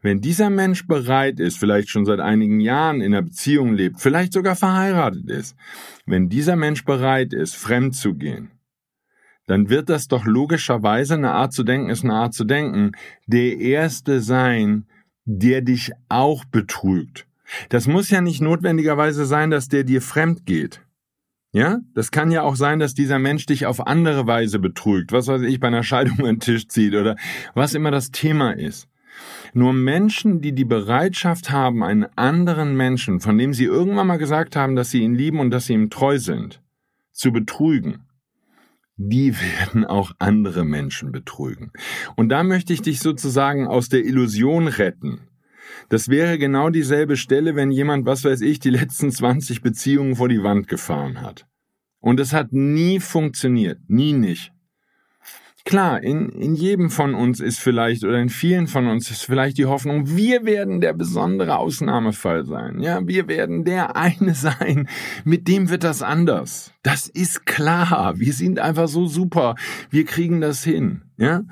Wenn 0.00 0.20
dieser 0.20 0.50
Mensch 0.50 0.86
bereit 0.86 1.38
ist, 1.38 1.58
vielleicht 1.58 1.88
schon 1.88 2.04
seit 2.04 2.20
einigen 2.20 2.60
Jahren 2.60 3.00
in 3.00 3.14
einer 3.14 3.22
Beziehung 3.22 3.74
lebt, 3.74 4.00
vielleicht 4.00 4.32
sogar 4.32 4.56
verheiratet 4.56 5.30
ist, 5.30 5.56
wenn 6.04 6.28
dieser 6.28 6.56
Mensch 6.56 6.84
bereit 6.84 7.32
ist, 7.32 7.54
fremd 7.54 7.94
zu 7.94 8.14
gehen, 8.14 8.50
dann 9.46 9.68
wird 9.68 9.88
das 9.88 10.08
doch 10.08 10.24
logischerweise 10.24 11.14
eine 11.14 11.32
Art 11.32 11.52
zu 11.52 11.62
denken 11.62 11.90
ist 11.90 12.04
eine 12.04 12.14
Art 12.14 12.34
zu 12.34 12.44
denken, 12.44 12.92
der 13.26 13.58
Erste 13.58 14.20
sein, 14.20 14.86
der 15.24 15.62
dich 15.62 15.92
auch 16.08 16.44
betrügt. 16.44 17.26
Das 17.68 17.86
muss 17.86 18.10
ja 18.10 18.20
nicht 18.20 18.40
notwendigerweise 18.40 19.26
sein, 19.26 19.50
dass 19.50 19.68
der 19.68 19.84
dir 19.84 20.00
fremd 20.00 20.46
geht. 20.46 20.80
Ja, 21.54 21.80
das 21.94 22.10
kann 22.10 22.30
ja 22.30 22.42
auch 22.42 22.56
sein, 22.56 22.78
dass 22.78 22.94
dieser 22.94 23.18
Mensch 23.18 23.44
dich 23.44 23.66
auf 23.66 23.86
andere 23.86 24.26
Weise 24.26 24.58
betrügt, 24.58 25.12
was 25.12 25.26
weiß 25.26 25.42
ich, 25.42 25.60
bei 25.60 25.68
einer 25.68 25.82
Scheidung 25.82 26.18
an 26.20 26.24
den 26.24 26.40
Tisch 26.40 26.66
zieht 26.66 26.94
oder 26.94 27.16
was 27.54 27.74
immer 27.74 27.90
das 27.90 28.10
Thema 28.10 28.52
ist. 28.52 28.88
Nur 29.52 29.74
Menschen, 29.74 30.40
die 30.40 30.52
die 30.52 30.64
Bereitschaft 30.64 31.50
haben, 31.50 31.84
einen 31.84 32.06
anderen 32.16 32.74
Menschen, 32.74 33.20
von 33.20 33.36
dem 33.36 33.52
sie 33.52 33.64
irgendwann 33.64 34.06
mal 34.06 34.16
gesagt 34.16 34.56
haben, 34.56 34.76
dass 34.76 34.90
sie 34.90 35.02
ihn 35.02 35.14
lieben 35.14 35.40
und 35.40 35.50
dass 35.50 35.66
sie 35.66 35.74
ihm 35.74 35.90
treu 35.90 36.18
sind, 36.18 36.62
zu 37.12 37.32
betrügen, 37.32 38.04
die 38.96 39.34
werden 39.60 39.84
auch 39.84 40.12
andere 40.18 40.64
Menschen 40.64 41.12
betrügen. 41.12 41.70
Und 42.16 42.30
da 42.30 42.44
möchte 42.44 42.72
ich 42.72 42.80
dich 42.80 43.00
sozusagen 43.00 43.66
aus 43.66 43.90
der 43.90 44.04
Illusion 44.06 44.68
retten. 44.68 45.20
Das 45.88 46.08
wäre 46.08 46.38
genau 46.38 46.70
dieselbe 46.70 47.16
Stelle, 47.16 47.54
wenn 47.54 47.70
jemand, 47.70 48.06
was 48.06 48.24
weiß 48.24 48.40
ich, 48.40 48.60
die 48.60 48.70
letzten 48.70 49.10
20 49.10 49.62
Beziehungen 49.62 50.16
vor 50.16 50.28
die 50.28 50.42
Wand 50.42 50.68
gefahren 50.68 51.20
hat. 51.20 51.46
Und 52.00 52.18
es 52.18 52.32
hat 52.32 52.52
nie 52.52 52.98
funktioniert, 53.00 53.78
nie 53.88 54.12
nicht. 54.12 54.52
Klar, 55.64 56.02
in, 56.02 56.28
in 56.30 56.56
jedem 56.56 56.90
von 56.90 57.14
uns 57.14 57.38
ist 57.38 57.60
vielleicht 57.60 58.02
oder 58.02 58.18
in 58.18 58.30
vielen 58.30 58.66
von 58.66 58.88
uns 58.88 59.10
ist 59.12 59.22
vielleicht 59.22 59.58
die 59.58 59.66
Hoffnung, 59.66 60.16
wir 60.16 60.44
werden 60.44 60.80
der 60.80 60.92
besondere 60.92 61.56
Ausnahmefall 61.56 62.44
sein. 62.44 62.80
Ja, 62.80 63.06
wir 63.06 63.28
werden 63.28 63.64
der 63.64 63.94
eine 63.96 64.34
sein, 64.34 64.88
mit 65.24 65.46
dem 65.46 65.70
wird 65.70 65.84
das 65.84 66.02
anders. 66.02 66.72
Das 66.82 67.06
ist 67.06 67.46
klar. 67.46 68.14
Wir 68.18 68.32
sind 68.32 68.58
einfach 68.58 68.88
so 68.88 69.06
super. 69.06 69.54
Wir 69.88 70.04
kriegen 70.04 70.40
das 70.40 70.64
hin. 70.64 71.02
Ja. 71.16 71.44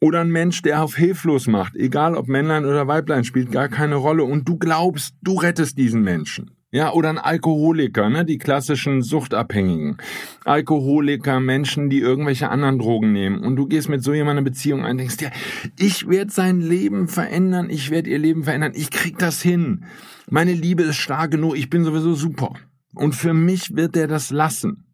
Oder 0.00 0.20
ein 0.20 0.30
Mensch, 0.30 0.62
der 0.62 0.82
auf 0.82 0.94
hilflos 0.94 1.48
macht, 1.48 1.74
egal 1.74 2.14
ob 2.14 2.28
Männlein 2.28 2.64
oder 2.64 2.86
Weiblein, 2.86 3.24
spielt 3.24 3.50
gar 3.50 3.68
keine 3.68 3.96
Rolle 3.96 4.22
und 4.22 4.48
du 4.48 4.56
glaubst, 4.56 5.14
du 5.22 5.34
rettest 5.34 5.76
diesen 5.76 6.02
Menschen. 6.02 6.52
Ja, 6.70 6.92
oder 6.92 7.08
ein 7.08 7.18
Alkoholiker, 7.18 8.10
ne, 8.10 8.26
die 8.26 8.36
klassischen 8.36 9.00
Suchtabhängigen. 9.00 9.96
Alkoholiker, 10.44 11.40
Menschen, 11.40 11.88
die 11.88 11.98
irgendwelche 11.98 12.50
anderen 12.50 12.78
Drogen 12.78 13.10
nehmen. 13.10 13.38
Und 13.38 13.56
du 13.56 13.66
gehst 13.66 13.88
mit 13.88 14.02
so 14.02 14.12
jemandem 14.12 14.44
Beziehung 14.44 14.84
ein, 14.84 14.98
denkst 14.98 15.16
dir, 15.16 15.32
ich 15.78 16.08
werde 16.08 16.30
sein 16.30 16.60
Leben 16.60 17.08
verändern, 17.08 17.70
ich 17.70 17.90
werde 17.90 18.10
ihr 18.10 18.18
Leben 18.18 18.44
verändern, 18.44 18.72
ich 18.74 18.90
krieg 18.90 19.18
das 19.18 19.40
hin. 19.40 19.86
Meine 20.28 20.52
Liebe 20.52 20.82
ist 20.82 20.96
stark 20.96 21.30
genug, 21.30 21.56
ich 21.56 21.70
bin 21.70 21.84
sowieso 21.84 22.14
super. 22.14 22.52
Und 22.94 23.14
für 23.14 23.32
mich 23.32 23.74
wird 23.74 23.96
er 23.96 24.06
das 24.06 24.30
lassen. 24.30 24.84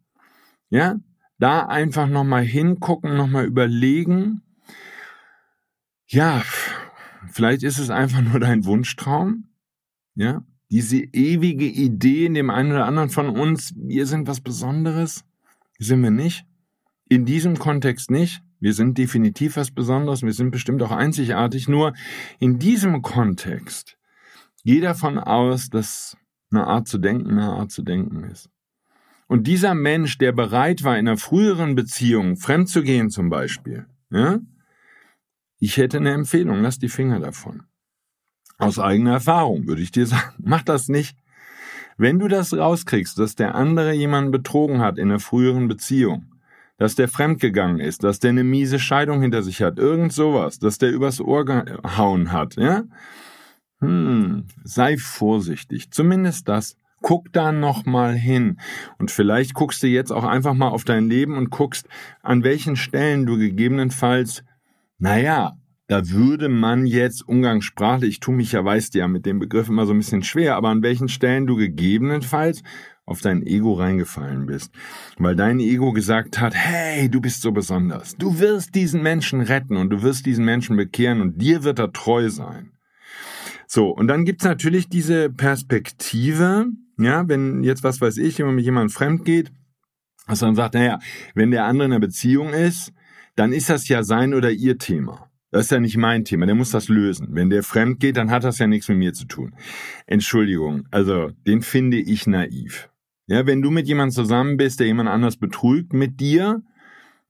Ja, 0.69 0.95
da 1.39 1.65
einfach 1.65 2.07
nochmal 2.07 2.43
hingucken, 2.43 3.17
nochmal 3.17 3.45
überlegen. 3.45 4.41
Ja, 6.15 6.43
vielleicht 7.29 7.63
ist 7.63 7.77
es 7.77 7.89
einfach 7.89 8.21
nur 8.21 8.39
dein 8.39 8.63
Wunschtraum. 8.63 9.49
Ja, 10.15 10.45
diese 10.71 10.95
ewige 10.95 11.65
Idee 11.65 12.25
in 12.25 12.33
dem 12.35 12.49
einen 12.49 12.71
oder 12.71 12.85
anderen 12.85 13.09
von 13.09 13.27
uns, 13.27 13.73
wir 13.75 14.05
sind 14.05 14.25
was 14.25 14.39
Besonderes, 14.39 15.25
sind 15.77 16.01
wir 16.01 16.11
nicht. 16.11 16.45
In 17.09 17.25
diesem 17.25 17.59
Kontext 17.59 18.11
nicht. 18.11 18.41
Wir 18.61 18.73
sind 18.73 18.97
definitiv 18.97 19.57
was 19.57 19.71
Besonderes, 19.71 20.23
wir 20.23 20.31
sind 20.31 20.51
bestimmt 20.51 20.81
auch 20.83 20.91
einzigartig, 20.91 21.67
nur 21.67 21.91
in 22.39 22.59
diesem 22.59 23.01
Kontext 23.01 23.97
geht 24.63 24.85
davon 24.85 25.19
aus, 25.19 25.69
dass 25.69 26.15
eine 26.49 26.65
Art 26.65 26.87
zu 26.87 26.97
denken 26.97 27.31
eine 27.31 27.51
Art 27.51 27.71
zu 27.71 27.83
denken 27.83 28.23
ist. 28.23 28.49
Und 29.27 29.47
dieser 29.47 29.75
Mensch, 29.75 30.17
der 30.17 30.31
bereit 30.31 30.85
war, 30.85 30.97
in 30.97 31.09
einer 31.09 31.17
früheren 31.17 31.75
Beziehung 31.75 32.37
fremd 32.37 32.69
zu 32.69 32.83
gehen 32.83 33.09
zum 33.09 33.29
Beispiel, 33.29 33.85
ja, 34.09 34.39
ich 35.65 35.77
hätte 35.77 35.97
eine 35.97 36.11
Empfehlung, 36.11 36.61
lass 36.61 36.77
die 36.77 36.89
Finger 36.89 37.19
davon. 37.19 37.63
Aus 38.57 38.79
eigener 38.79 39.13
Erfahrung 39.13 39.67
würde 39.67 39.81
ich 39.81 39.91
dir 39.91 40.05
sagen, 40.07 40.35
mach 40.37 40.61
das 40.61 40.87
nicht. 40.87 41.17
Wenn 41.97 42.19
du 42.19 42.27
das 42.27 42.53
rauskriegst, 42.53 43.17
dass 43.17 43.35
der 43.35 43.55
andere 43.55 43.93
jemanden 43.93 44.31
betrogen 44.31 44.79
hat 44.79 44.97
in 44.97 45.09
einer 45.09 45.19
früheren 45.19 45.67
Beziehung, 45.67 46.25
dass 46.77 46.95
der 46.95 47.07
fremdgegangen 47.07 47.79
ist, 47.79 48.03
dass 48.03 48.19
der 48.19 48.31
eine 48.31 48.43
miese 48.43 48.79
Scheidung 48.79 49.21
hinter 49.21 49.43
sich 49.43 49.61
hat, 49.61 49.79
irgend 49.79 50.13
sowas, 50.13 50.59
dass 50.59 50.77
der 50.77 50.91
übers 50.91 51.19
Ohr 51.19 51.45
gehauen 51.45 52.31
hat, 52.31 52.57
ja? 52.57 52.83
Hm, 53.79 54.45
sei 54.63 54.97
vorsichtig. 54.97 55.91
Zumindest 55.91 56.47
das. 56.47 56.77
Guck 57.01 57.31
da 57.33 57.51
noch 57.51 57.85
mal 57.85 58.13
hin. 58.13 58.59
Und 58.97 59.11
vielleicht 59.11 59.53
guckst 59.53 59.83
du 59.83 59.87
jetzt 59.87 60.11
auch 60.11 60.23
einfach 60.23 60.53
mal 60.53 60.69
auf 60.69 60.85
dein 60.85 61.07
Leben 61.07 61.37
und 61.37 61.49
guckst, 61.49 61.87
an 62.23 62.43
welchen 62.43 62.75
Stellen 62.75 63.25
du 63.25 63.37
gegebenenfalls, 63.37 64.43
naja, 64.97 65.53
da 65.87 66.09
würde 66.09 66.49
man 66.49 66.85
jetzt 66.85 67.27
umgangssprachlich, 67.27 68.09
ich 68.09 68.19
tue 68.19 68.35
mich 68.35 68.53
ja, 68.53 68.65
weißt 68.65 68.95
ja, 68.95 69.07
mit 69.07 69.25
dem 69.25 69.39
Begriff 69.39 69.69
immer 69.69 69.85
so 69.85 69.93
ein 69.93 69.99
bisschen 69.99 70.23
schwer, 70.23 70.55
aber 70.55 70.69
an 70.69 70.81
welchen 70.81 71.09
Stellen 71.09 71.45
du 71.45 71.55
gegebenenfalls 71.55 72.63
auf 73.05 73.21
dein 73.21 73.45
Ego 73.45 73.73
reingefallen 73.73 74.47
bist, 74.47 74.73
weil 75.19 75.35
dein 75.35 75.59
Ego 75.59 75.91
gesagt 75.91 76.39
hat, 76.39 76.55
hey, 76.55 77.07
du 77.07 77.21
bist 77.21 77.41
so 77.41 77.51
besonders, 77.51 78.15
du 78.15 78.39
wirst 78.39 78.73
diesen 78.73 79.03
Menschen 79.03 79.41
retten 79.41 79.77
und 79.77 79.91
du 79.91 80.01
wirst 80.01 80.25
diesen 80.25 80.43
Menschen 80.43 80.75
bekehren 80.75 81.21
und 81.21 81.39
dir 81.39 81.63
wird 81.63 81.77
er 81.77 81.93
treu 81.93 82.29
sein. 82.29 82.71
So, 83.67 83.89
und 83.89 84.07
dann 84.07 84.25
gibt's 84.25 84.43
natürlich 84.43 84.89
diese 84.89 85.29
Perspektive, 85.29 86.65
ja, 86.97 87.27
wenn 87.27 87.63
jetzt, 87.63 87.83
was 87.83 88.01
weiß 88.01 88.17
ich, 88.17 88.39
jemand 88.39 88.55
mit 88.55 88.65
jemandem 88.65 88.89
fremd 88.89 89.25
geht, 89.25 89.51
dass 90.27 90.39
dann 90.39 90.55
sagt, 90.55 90.73
naja, 90.73 90.99
wenn 91.35 91.51
der 91.51 91.65
andere 91.65 91.85
in 91.85 91.91
einer 91.91 91.99
Beziehung 91.99 92.49
ist, 92.49 92.91
dann 93.35 93.53
ist 93.53 93.69
das 93.69 93.87
ja 93.87 94.03
sein 94.03 94.33
oder 94.33 94.51
ihr 94.51 94.77
Thema. 94.77 95.29
Das 95.51 95.65
ist 95.65 95.71
ja 95.71 95.79
nicht 95.79 95.97
mein 95.97 96.25
Thema, 96.25 96.45
der 96.45 96.55
muss 96.55 96.71
das 96.71 96.89
lösen. 96.89 97.29
Wenn 97.31 97.49
der 97.49 97.63
fremd 97.63 97.99
geht, 97.99 98.17
dann 98.17 98.29
hat 98.29 98.43
das 98.43 98.59
ja 98.59 98.67
nichts 98.67 98.89
mit 98.89 98.97
mir 98.97 99.13
zu 99.13 99.25
tun. 99.25 99.55
Entschuldigung, 100.05 100.87
also 100.91 101.31
den 101.47 101.61
finde 101.61 101.97
ich 101.97 102.27
naiv. 102.27 102.89
Ja, 103.27 103.47
wenn 103.47 103.61
du 103.61 103.71
mit 103.71 103.87
jemandem 103.87 104.13
zusammen 104.13 104.57
bist, 104.57 104.79
der 104.79 104.87
jemand 104.87 105.09
anders 105.09 105.37
betrügt 105.37 105.93
mit 105.93 106.19
dir, 106.19 106.61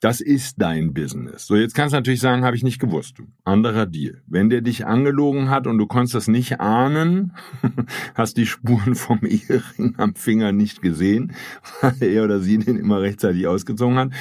das 0.01 0.21
ist 0.21 0.61
dein 0.61 0.93
Business. 0.93 1.47
So, 1.47 1.55
jetzt 1.55 1.73
kannst 1.73 1.93
du 1.93 1.97
natürlich 1.97 2.19
sagen, 2.19 2.43
habe 2.43 2.55
ich 2.55 2.63
nicht 2.63 2.79
gewusst. 2.79 3.17
Anderer 3.43 3.85
Deal. 3.85 4.21
Wenn 4.27 4.49
der 4.49 4.61
dich 4.61 4.85
angelogen 4.85 5.49
hat 5.49 5.67
und 5.67 5.77
du 5.77 5.87
konntest 5.87 6.15
das 6.15 6.27
nicht 6.27 6.59
ahnen, 6.59 7.33
hast 8.13 8.37
die 8.37 8.45
Spuren 8.45 8.95
vom 8.95 9.19
Ehering 9.23 9.95
am 9.97 10.15
Finger 10.15 10.51
nicht 10.51 10.81
gesehen, 10.81 11.33
weil 11.81 12.03
er 12.03 12.23
oder 12.25 12.39
sie 12.39 12.57
den 12.57 12.77
immer 12.77 13.01
rechtzeitig 13.01 13.47
ausgezogen 13.47 13.97
hat. 13.97 14.11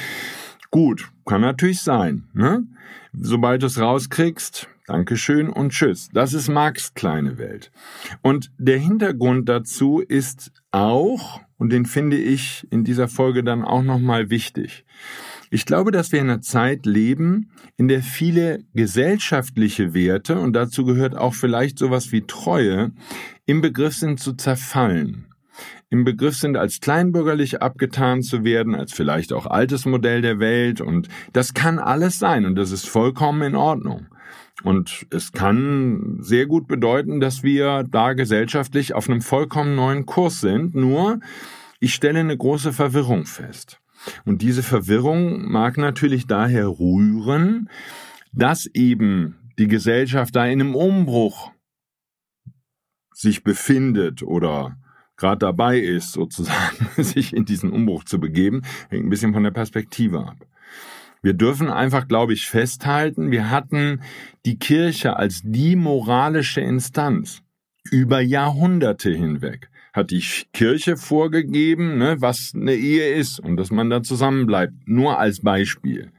Gut, 0.71 1.09
kann 1.25 1.41
natürlich 1.41 1.81
sein. 1.81 2.23
Ne? 2.33 2.65
Sobald 3.13 3.61
du 3.61 3.67
es 3.67 3.79
rauskriegst, 3.79 4.67
Dankeschön 4.87 5.49
und 5.49 5.71
Tschüss. 5.71 6.09
Das 6.13 6.33
ist 6.33 6.47
Marx 6.47 6.93
kleine 6.93 7.39
Welt. 7.39 7.71
Und 8.21 8.51
der 8.59 8.77
Hintergrund 8.77 9.49
dazu 9.49 9.99
ist 9.99 10.51
auch, 10.69 11.41
und 11.57 11.71
den 11.71 11.85
finde 11.85 12.17
ich 12.17 12.67
in 12.69 12.83
dieser 12.83 13.07
Folge 13.07 13.43
dann 13.43 13.63
auch 13.63 13.81
nochmal 13.81 14.29
wichtig. 14.29 14.85
Ich 15.49 15.65
glaube, 15.65 15.91
dass 15.91 16.11
wir 16.11 16.19
in 16.19 16.29
einer 16.29 16.41
Zeit 16.41 16.85
leben, 16.85 17.49
in 17.77 17.87
der 17.87 18.03
viele 18.03 18.63
gesellschaftliche 18.75 19.95
Werte, 19.95 20.39
und 20.39 20.53
dazu 20.53 20.85
gehört 20.85 21.15
auch 21.15 21.33
vielleicht 21.33 21.79
sowas 21.79 22.11
wie 22.11 22.21
Treue, 22.21 22.91
im 23.47 23.61
Begriff 23.61 23.95
sind 23.95 24.19
zu 24.19 24.33
zerfallen 24.33 25.25
im 25.95 26.03
Begriff 26.03 26.35
sind, 26.35 26.57
als 26.57 26.81
kleinbürgerlich 26.81 27.61
abgetan 27.61 28.21
zu 28.21 28.43
werden, 28.43 28.75
als 28.75 28.93
vielleicht 28.93 29.31
auch 29.31 29.45
altes 29.45 29.85
Modell 29.85 30.21
der 30.21 30.39
Welt. 30.39 30.81
Und 30.81 31.07
das 31.33 31.53
kann 31.53 31.79
alles 31.79 32.19
sein 32.19 32.45
und 32.45 32.55
das 32.55 32.71
ist 32.71 32.87
vollkommen 32.87 33.41
in 33.41 33.55
Ordnung. 33.55 34.07
Und 34.63 35.05
es 35.11 35.31
kann 35.31 36.17
sehr 36.21 36.45
gut 36.45 36.67
bedeuten, 36.67 37.19
dass 37.19 37.43
wir 37.43 37.83
da 37.83 38.13
gesellschaftlich 38.13 38.93
auf 38.93 39.09
einem 39.09 39.21
vollkommen 39.21 39.75
neuen 39.75 40.05
Kurs 40.05 40.41
sind. 40.41 40.75
Nur, 40.75 41.19
ich 41.79 41.93
stelle 41.93 42.19
eine 42.19 42.37
große 42.37 42.73
Verwirrung 42.73 43.25
fest. 43.25 43.79
Und 44.25 44.41
diese 44.41 44.63
Verwirrung 44.63 45.49
mag 45.51 45.77
natürlich 45.77 46.27
daher 46.27 46.67
rühren, 46.67 47.69
dass 48.33 48.65
eben 48.65 49.37
die 49.57 49.67
Gesellschaft 49.67 50.35
da 50.35 50.45
in 50.45 50.61
einem 50.61 50.75
Umbruch 50.75 51.51
sich 53.13 53.43
befindet 53.43 54.23
oder 54.23 54.77
gerade 55.17 55.39
dabei 55.39 55.79
ist, 55.79 56.13
sozusagen, 56.13 56.89
sich 56.97 57.35
in 57.35 57.45
diesen 57.45 57.71
Umbruch 57.71 58.03
zu 58.03 58.19
begeben, 58.19 58.61
hängt 58.89 59.05
ein 59.05 59.09
bisschen 59.09 59.33
von 59.33 59.43
der 59.43 59.51
Perspektive 59.51 60.19
ab. 60.19 60.37
Wir 61.21 61.33
dürfen 61.33 61.71
einfach, 61.71 62.07
glaube 62.07 62.33
ich, 62.33 62.47
festhalten, 62.47 63.31
wir 63.31 63.49
hatten 63.49 64.01
die 64.45 64.59
Kirche 64.59 65.17
als 65.17 65.41
die 65.43 65.75
moralische 65.75 66.61
Instanz 66.61 67.41
über 67.89 68.21
Jahrhunderte 68.21 69.11
hinweg. 69.11 69.69
Hat 69.93 70.11
die 70.11 70.23
Kirche 70.53 70.97
vorgegeben, 70.97 71.97
ne, 71.97 72.17
was 72.19 72.51
eine 72.53 72.73
Ehe 72.73 73.13
ist 73.13 73.39
und 73.39 73.57
dass 73.57 73.71
man 73.71 73.89
da 73.89 74.03
zusammenbleibt. 74.03 74.87
Nur 74.87 75.17
als 75.17 75.41
Beispiel. 75.41 76.11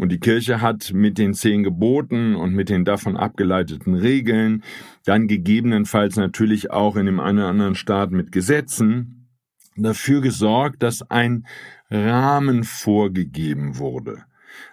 Und 0.00 0.08
die 0.08 0.18
Kirche 0.18 0.62
hat 0.62 0.94
mit 0.94 1.18
den 1.18 1.34
zehn 1.34 1.62
Geboten 1.62 2.34
und 2.34 2.54
mit 2.54 2.70
den 2.70 2.86
davon 2.86 3.18
abgeleiteten 3.18 3.94
Regeln, 3.94 4.64
dann 5.04 5.28
gegebenenfalls 5.28 6.16
natürlich 6.16 6.70
auch 6.70 6.96
in 6.96 7.04
dem 7.04 7.20
einen 7.20 7.38
oder 7.40 7.48
anderen 7.48 7.74
Staat 7.74 8.10
mit 8.10 8.32
Gesetzen, 8.32 9.28
dafür 9.76 10.22
gesorgt, 10.22 10.82
dass 10.82 11.02
ein 11.10 11.46
Rahmen 11.90 12.64
vorgegeben 12.64 13.76
wurde. 13.76 14.24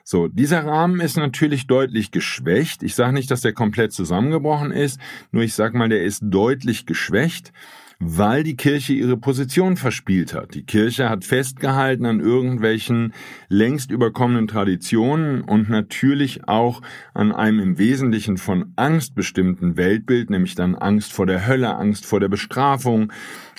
So, 0.06 0.30
dieser 0.30 0.66
Rahmen 0.66 1.02
ist 1.02 1.18
natürlich 1.18 1.68
deutlich 1.68 2.12
geschwächt. 2.12 2.82
Ich 2.82 2.96
sage 2.96 3.14
nicht, 3.14 3.30
dass 3.30 3.42
der 3.42 3.52
komplett 3.52 3.92
zusammengebrochen 3.92 4.72
ist, 4.72 4.98
nur 5.32 5.44
ich 5.44 5.54
sage 5.54 5.78
mal, 5.78 5.90
der 5.90 6.04
ist 6.04 6.22
deutlich 6.24 6.86
geschwächt 6.86 7.52
weil 8.00 8.44
die 8.44 8.56
Kirche 8.56 8.94
ihre 8.94 9.18
Position 9.18 9.76
verspielt 9.76 10.34
hat. 10.34 10.54
Die 10.54 10.66
Kirche 10.66 11.10
hat 11.10 11.26
festgehalten 11.26 12.06
an 12.06 12.20
irgendwelchen 12.20 13.14
längst 13.50 13.90
überkommenen 13.90 14.48
Traditionen 14.48 15.42
und 15.42 15.70
natürlich 15.70 16.48
auch 16.48 16.82
an 17.14 17.32
einem 17.32 17.60
im 17.60 17.78
Wesentlichen 17.78 18.38
von 18.38 18.74
Angst 18.76 19.16
bestimmten 19.16 19.78
Weltbild, 19.78 20.30
nämlich 20.30 20.56
dann 20.56 20.76
Angst 20.76 21.12
vor 21.12 21.26
der 21.26 21.48
Hölle, 21.48 21.76
Angst 21.76 22.06
vor 22.06 22.20
der 22.20 22.30
Bestrafung, 22.30 23.12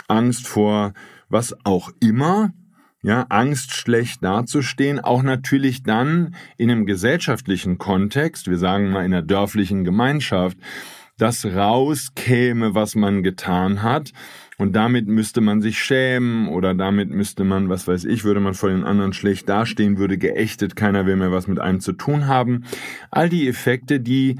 Angst 0.06 0.46
vor 0.46 0.92
was 1.28 1.54
auch 1.64 1.90
immer, 2.00 2.52
ja, 3.02 3.26
Angst 3.28 3.74
schlecht 3.74 4.24
dazustehen, 4.24 4.98
auch 4.98 5.22
natürlich 5.22 5.82
dann 5.82 6.34
in 6.56 6.70
einem 6.70 6.86
gesellschaftlichen 6.86 7.78
Kontext, 7.78 8.48
wir 8.48 8.58
sagen 8.58 8.90
mal 8.90 9.04
in 9.04 9.12
einer 9.12 9.22
dörflichen 9.22 9.84
Gemeinschaft, 9.84 10.58
das 11.18 11.44
rauskäme, 11.44 12.74
was 12.74 12.94
man 12.94 13.22
getan 13.22 13.82
hat. 13.82 14.12
Und 14.56 14.74
damit 14.74 15.06
müsste 15.06 15.40
man 15.40 15.60
sich 15.60 15.78
schämen 15.78 16.48
oder 16.48 16.74
damit 16.74 17.10
müsste 17.10 17.44
man, 17.44 17.68
was 17.68 17.86
weiß 17.86 18.04
ich, 18.06 18.24
würde 18.24 18.40
man 18.40 18.54
vor 18.54 18.70
den 18.70 18.84
anderen 18.84 19.12
schlecht 19.12 19.48
dastehen, 19.48 19.98
würde 19.98 20.18
geächtet, 20.18 20.74
keiner 20.74 21.06
will 21.06 21.16
mehr 21.16 21.30
was 21.30 21.46
mit 21.46 21.60
einem 21.60 21.80
zu 21.80 21.92
tun 21.92 22.26
haben. 22.26 22.64
All 23.10 23.28
die 23.28 23.46
Effekte, 23.46 24.00
die 24.00 24.36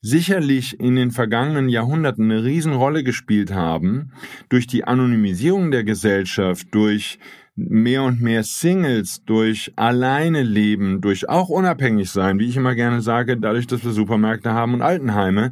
sicherlich 0.00 0.78
in 0.78 0.96
den 0.96 1.10
vergangenen 1.10 1.68
Jahrhunderten 1.68 2.30
eine 2.30 2.44
Riesenrolle 2.44 3.02
gespielt 3.02 3.52
haben, 3.52 4.12
durch 4.48 4.66
die 4.66 4.84
Anonymisierung 4.84 5.70
der 5.70 5.84
Gesellschaft, 5.84 6.68
durch 6.70 7.18
mehr 7.56 8.04
und 8.04 8.22
mehr 8.22 8.44
Singles, 8.44 9.24
durch 9.24 9.72
alleine 9.76 10.44
leben, 10.44 11.00
durch 11.00 11.28
auch 11.28 11.48
unabhängig 11.48 12.10
sein, 12.10 12.38
wie 12.38 12.46
ich 12.46 12.56
immer 12.56 12.76
gerne 12.76 13.02
sage, 13.02 13.36
dadurch, 13.36 13.66
dass 13.66 13.84
wir 13.84 13.90
Supermärkte 13.90 14.52
haben 14.52 14.74
und 14.74 14.82
Altenheime, 14.82 15.50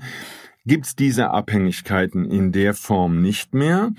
gibt's 0.67 0.97
diese 0.97 1.31
Abhängigkeiten 1.31 2.25
in 2.25 2.53
der 2.53 2.75
Form 2.75 3.23
nicht 3.23 3.55
mehr. 3.55 3.93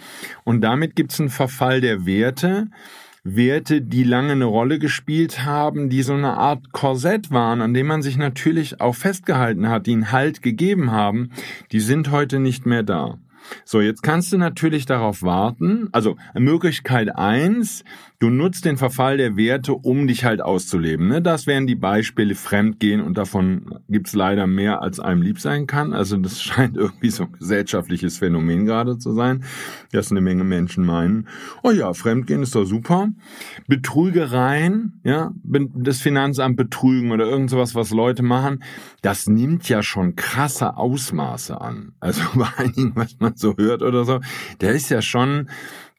Und 0.44 0.62
damit 0.62 0.96
gibt's 0.96 1.20
einen 1.20 1.30
Verfall 1.30 1.82
der 1.82 2.06
Werte. 2.06 2.68
Werte, 3.24 3.82
die 3.82 4.04
lange 4.04 4.34
eine 4.34 4.46
Rolle 4.46 4.80
gespielt 4.80 5.44
haben, 5.44 5.90
die 5.90 6.02
so 6.02 6.14
eine 6.14 6.38
Art 6.38 6.72
Korsett 6.72 7.30
waren, 7.32 7.62
an 7.62 7.74
dem 7.74 7.88
man 7.88 8.02
sich 8.02 8.18
natürlich 8.18 8.80
auch 8.80 8.96
festgehalten 8.96 9.68
hat, 9.68 9.86
die 9.86 9.94
einen 9.94 10.12
Halt 10.12 10.42
gegeben 10.42 10.92
haben, 10.92 11.32
die 11.72 11.82
sind 11.82 12.12
heute 12.12 12.40
nicht 12.40 12.66
mehr 12.66 12.84
da. 12.84 13.18
So, 13.66 13.82
jetzt 13.82 14.04
kannst 14.04 14.32
du 14.34 14.38
natürlich 14.38 14.86
darauf 14.86 15.24
warten. 15.24 15.90
Also 15.92 16.18
Möglichkeit 16.36 17.16
eins: 17.16 17.84
du 18.20 18.30
nutzt 18.30 18.66
den 18.66 18.78
Verfall 18.78 19.18
der 19.18 19.38
Werte, 19.38 19.74
um 19.74 20.08
dich 20.08 20.26
halt 20.26 20.42
auszuleben. 20.42 21.08
Ne? 21.08 21.22
Das 21.22 21.46
wären 21.46 21.68
die 21.68 21.76
Beispiele 21.76 22.36
Fremdgehen 22.36 23.02
und 23.02 23.18
davon 23.18 23.80
gibt's 23.90 24.14
leider 24.14 24.48
mehr, 24.48 24.82
als 24.82 25.00
einem 25.00 25.22
lieb 25.22 25.40
sein 25.40 25.68
kann. 25.68 25.94
Also 25.94 26.18
das 26.18 26.42
scheint 26.42 26.78
irgendwie 26.78 27.10
so 27.10 27.24
ein 27.24 27.32
gesellschaftliches 27.34 28.18
Phänomen 28.18 28.66
gerade 28.66 28.98
zu 28.98 29.14
sein, 29.14 29.44
dass 29.92 30.12
eine 30.12 30.22
Menge 30.22 30.44
Menschen 30.44 30.86
meinen, 30.86 31.28
oh 31.64 31.72
ja, 31.72 31.94
Fremdgehen 31.94 32.42
ist 32.42 32.56
doch 32.56 32.66
super. 32.66 33.10
Betrügereien, 33.68 35.00
ja, 35.04 35.32
das 35.44 36.02
Finanzamt 36.02 36.58
betrügen 36.58 37.12
oder 37.12 37.26
irgend 37.26 37.50
sowas, 37.50 37.76
was 37.76 37.92
Leute 37.92 38.24
machen, 38.24 38.64
das 39.02 39.28
nimmt 39.28 39.70
ja 39.70 39.84
schon 39.84 40.16
krasse 40.16 40.78
Ausmaße 40.78 41.60
an. 41.62 41.94
Also 42.00 42.22
bei 42.36 42.48
einigen, 42.58 42.96
was 42.96 43.18
man 43.20 43.36
so 43.40 43.56
hört 43.58 43.82
oder 43.82 44.06
so, 44.06 44.20
der 44.62 44.74
ist 44.74 44.90
ja 44.90 45.02
schon 45.02 45.48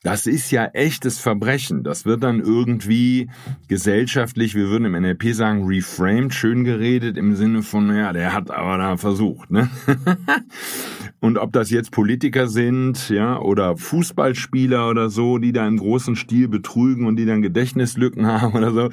das 0.03 0.27
ist 0.27 0.53
ja 0.53 0.67
echtes 0.67 1.19
Verbrechen. 1.19 1.83
Das 1.83 2.07
wird 2.07 2.23
dann 2.23 2.41
irgendwie 2.41 3.29
gesellschaftlich, 3.67 4.55
wir 4.55 4.69
würden 4.69 4.85
im 4.85 4.93
NLP 4.93 5.35
sagen, 5.35 5.65
reframed, 5.67 6.33
schön 6.33 6.65
geredet 6.65 7.17
im 7.17 7.35
Sinne 7.35 7.63
von, 7.63 7.95
ja, 7.95 8.13
der 8.13 8.33
hat 8.33 8.51
aber 8.51 8.79
da 8.79 8.97
versucht, 8.97 9.51
ne? 9.51 9.69
Und 11.21 11.37
ob 11.37 11.53
das 11.53 11.71
jetzt 11.71 11.91
Politiker 11.91 12.47
sind, 12.47 13.09
ja, 13.09 13.41
oder 13.41 13.77
Fußballspieler 13.77 14.89
oder 14.89 15.11
so, 15.11 15.39
die 15.39 15.51
da 15.51 15.67
im 15.67 15.79
großen 15.79 16.15
Stil 16.15 16.47
betrügen 16.47 17.07
und 17.07 17.17
die 17.17 17.27
dann 17.27 17.43
Gedächtnislücken 17.43 18.25
haben 18.29 18.55
oder 18.55 18.71
so. 18.73 18.91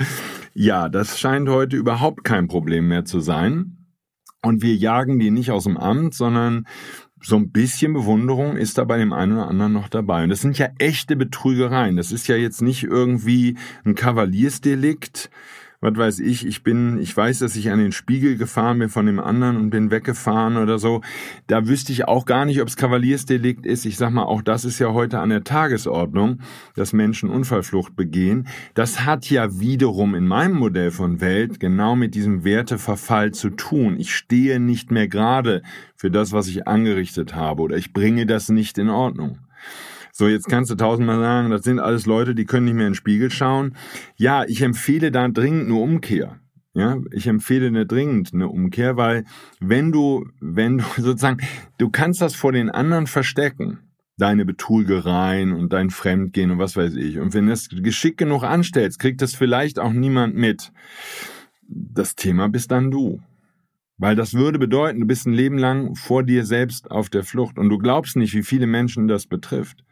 Ja, 0.55 0.89
das 0.89 1.19
scheint 1.19 1.47
heute 1.49 1.75
überhaupt 1.75 2.23
kein 2.23 2.47
Problem 2.47 2.87
mehr 2.87 3.05
zu 3.05 3.19
sein. 3.19 3.77
Und 4.41 4.63
wir 4.63 4.75
jagen 4.75 5.19
die 5.19 5.29
nicht 5.31 5.51
aus 5.51 5.65
dem 5.65 5.77
Amt, 5.77 6.15
sondern 6.15 6.65
so 7.21 7.37
ein 7.37 7.49
bisschen 7.51 7.93
Bewunderung 7.93 8.57
ist 8.57 8.77
da 8.77 8.83
bei 8.83 8.97
dem 8.97 9.13
einen 9.13 9.33
oder 9.33 9.47
anderen 9.47 9.73
noch 9.73 9.89
dabei. 9.89 10.23
Und 10.23 10.29
das 10.29 10.41
sind 10.41 10.57
ja 10.57 10.69
echte 10.77 11.15
Betrügereien. 11.15 11.95
Das 11.95 12.11
ist 12.11 12.27
ja 12.27 12.35
jetzt 12.35 12.61
nicht 12.61 12.83
irgendwie 12.83 13.57
ein 13.83 13.95
Kavaliersdelikt, 13.95 15.29
was 15.85 15.97
weiß 15.97 16.19
ich, 16.19 16.45
ich 16.45 16.63
bin, 16.63 16.99
ich 16.99 17.15
weiß, 17.15 17.39
dass 17.39 17.55
ich 17.55 17.69
an 17.69 17.79
den 17.79 17.91
Spiegel 17.91 18.37
gefahren 18.37 18.79
bin 18.79 18.89
von 18.89 19.05
dem 19.05 19.19
anderen 19.19 19.57
und 19.57 19.69
bin 19.69 19.91
weggefahren 19.91 20.57
oder 20.57 20.79
so. 20.79 21.01
Da 21.47 21.67
wüsste 21.67 21.91
ich 21.91 22.07
auch 22.07 22.25
gar 22.25 22.45
nicht, 22.45 22.61
ob 22.61 22.67
es 22.67 22.75
Kavaliersdelikt 22.75 23.65
ist. 23.65 23.85
Ich 23.85 23.97
sag 23.97 24.11
mal, 24.11 24.23
auch 24.23 24.41
das 24.41 24.65
ist 24.65 24.79
ja 24.79 24.93
heute 24.93 25.19
an 25.19 25.29
der 25.29 25.43
Tagesordnung, 25.43 26.39
dass 26.75 26.93
Menschen 26.93 27.29
Unfallflucht 27.29 27.95
begehen. 27.95 28.47
Das 28.73 29.05
hat 29.05 29.29
ja 29.29 29.59
wiederum 29.59 30.15
in 30.15 30.27
meinem 30.27 30.55
Modell 30.55 30.91
von 30.91 31.21
Welt 31.21 31.59
genau 31.59 31.95
mit 31.95 32.15
diesem 32.15 32.43
Werteverfall 32.43 33.31
zu 33.31 33.51
tun. 33.51 33.99
Ich 33.99 34.15
stehe 34.15 34.59
nicht 34.59 34.91
mehr 34.91 35.07
gerade 35.07 35.61
für 35.95 36.09
das, 36.09 36.31
was 36.31 36.47
ich 36.47 36.67
angerichtet 36.67 37.35
habe 37.35 37.61
oder 37.61 37.77
ich 37.77 37.93
bringe 37.93 38.25
das 38.25 38.49
nicht 38.49 38.77
in 38.77 38.89
Ordnung. 38.89 39.39
So, 40.17 40.29
jetzt 40.29 40.47
kannst 40.47 40.71
du 40.71 40.75
tausendmal 40.75 41.19
sagen, 41.19 41.49
das 41.49 41.63
sind 41.63 41.77
alles 41.77 42.05
Leute, 42.05 42.35
die 42.35 42.45
können 42.45 42.63
nicht 42.63 42.75
mehr 42.75 42.87
in 42.87 42.93
den 42.93 42.95
Spiegel 42.95 43.29
schauen. 43.29 43.75
Ja, 44.15 44.45
ich 44.45 44.61
empfehle 44.61 45.11
da 45.11 45.27
dringend 45.27 45.65
eine 45.65 45.75
Umkehr. 45.75 46.39
Ja, 46.73 46.99
ich 47.11 47.27
empfehle 47.27 47.67
eine 47.67 47.85
dringend 47.85 48.33
eine 48.33 48.47
Umkehr, 48.47 48.95
weil 48.95 49.25
wenn 49.59 49.91
du, 49.91 50.25
wenn 50.39 50.77
du 50.77 50.85
sozusagen, 50.97 51.41
du 51.79 51.89
kannst 51.89 52.21
das 52.21 52.33
vor 52.33 52.53
den 52.53 52.69
anderen 52.69 53.07
verstecken 53.07 53.79
deine 54.15 54.45
Betrügereien 54.45 55.51
und 55.51 55.73
dein 55.73 55.89
Fremdgehen 55.89 56.51
und 56.51 56.59
was 56.59 56.77
weiß 56.77 56.95
ich. 56.95 57.19
Und 57.19 57.33
wenn 57.33 57.47
du 57.47 57.51
es 57.51 57.67
geschickt 57.67 58.17
genug 58.17 58.43
anstellst, 58.43 58.99
kriegt 58.99 59.21
das 59.21 59.35
vielleicht 59.35 59.79
auch 59.79 59.91
niemand 59.91 60.33
mit. 60.33 60.71
Das 61.67 62.15
Thema 62.15 62.47
bist 62.47 62.71
dann 62.71 62.89
du. 62.89 63.19
Weil 63.97 64.15
das 64.15 64.33
würde 64.33 64.59
bedeuten, 64.59 65.01
du 65.01 65.05
bist 65.07 65.27
ein 65.27 65.33
Leben 65.33 65.57
lang 65.57 65.95
vor 65.95 66.23
dir 66.23 66.45
selbst 66.45 66.89
auf 66.89 67.09
der 67.09 67.25
Flucht 67.25 67.59
und 67.59 67.67
du 67.67 67.77
glaubst 67.77 68.15
nicht, 68.15 68.33
wie 68.33 68.43
viele 68.43 68.67
Menschen 68.67 69.09
das 69.09 69.27
betrifft 69.27 69.83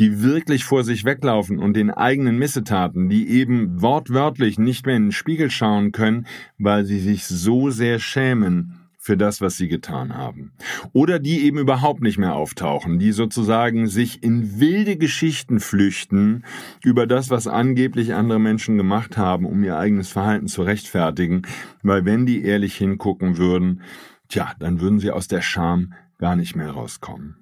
die 0.00 0.22
wirklich 0.22 0.64
vor 0.64 0.82
sich 0.82 1.04
weglaufen 1.04 1.58
und 1.58 1.74
den 1.74 1.90
eigenen 1.90 2.38
Missetaten, 2.38 3.10
die 3.10 3.28
eben 3.28 3.82
wortwörtlich 3.82 4.58
nicht 4.58 4.86
mehr 4.86 4.96
in 4.96 5.06
den 5.06 5.12
Spiegel 5.12 5.50
schauen 5.50 5.92
können, 5.92 6.26
weil 6.58 6.86
sie 6.86 6.98
sich 6.98 7.26
so 7.26 7.68
sehr 7.68 7.98
schämen 7.98 8.80
für 8.96 9.18
das, 9.18 9.42
was 9.42 9.58
sie 9.58 9.68
getan 9.68 10.14
haben. 10.14 10.52
Oder 10.92 11.18
die 11.18 11.44
eben 11.44 11.58
überhaupt 11.58 12.00
nicht 12.00 12.16
mehr 12.16 12.34
auftauchen, 12.34 12.98
die 12.98 13.12
sozusagen 13.12 13.88
sich 13.88 14.22
in 14.22 14.58
wilde 14.58 14.96
Geschichten 14.96 15.60
flüchten 15.60 16.44
über 16.82 17.06
das, 17.06 17.28
was 17.28 17.46
angeblich 17.46 18.14
andere 18.14 18.40
Menschen 18.40 18.78
gemacht 18.78 19.18
haben, 19.18 19.44
um 19.44 19.62
ihr 19.62 19.76
eigenes 19.76 20.08
Verhalten 20.08 20.48
zu 20.48 20.62
rechtfertigen, 20.62 21.42
weil 21.82 22.06
wenn 22.06 22.24
die 22.24 22.42
ehrlich 22.42 22.74
hingucken 22.74 23.36
würden, 23.36 23.82
tja, 24.28 24.52
dann 24.58 24.80
würden 24.80 24.98
sie 24.98 25.10
aus 25.10 25.28
der 25.28 25.42
Scham 25.42 25.92
gar 26.18 26.36
nicht 26.36 26.56
mehr 26.56 26.70
rauskommen. 26.70 27.39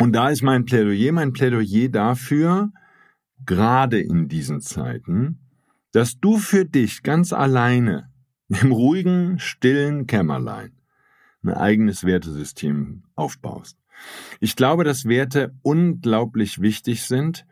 Und 0.00 0.12
da 0.12 0.28
ist 0.28 0.42
mein 0.42 0.64
Plädoyer, 0.64 1.12
mein 1.12 1.32
Plädoyer 1.32 1.88
dafür, 1.88 2.70
gerade 3.44 4.00
in 4.00 4.28
diesen 4.28 4.60
Zeiten, 4.60 5.40
dass 5.92 6.20
du 6.20 6.38
für 6.38 6.64
dich 6.64 7.02
ganz 7.02 7.32
alleine 7.32 8.10
im 8.48 8.72
ruhigen, 8.72 9.38
stillen 9.38 10.06
Kämmerlein 10.06 10.72
ein 11.42 11.54
eigenes 11.54 12.04
Wertesystem 12.04 13.04
aufbaust. 13.14 13.78
Ich 14.40 14.56
glaube, 14.56 14.84
dass 14.84 15.06
Werte 15.06 15.54
unglaublich 15.62 16.60
wichtig 16.60 17.02
sind, 17.02 17.46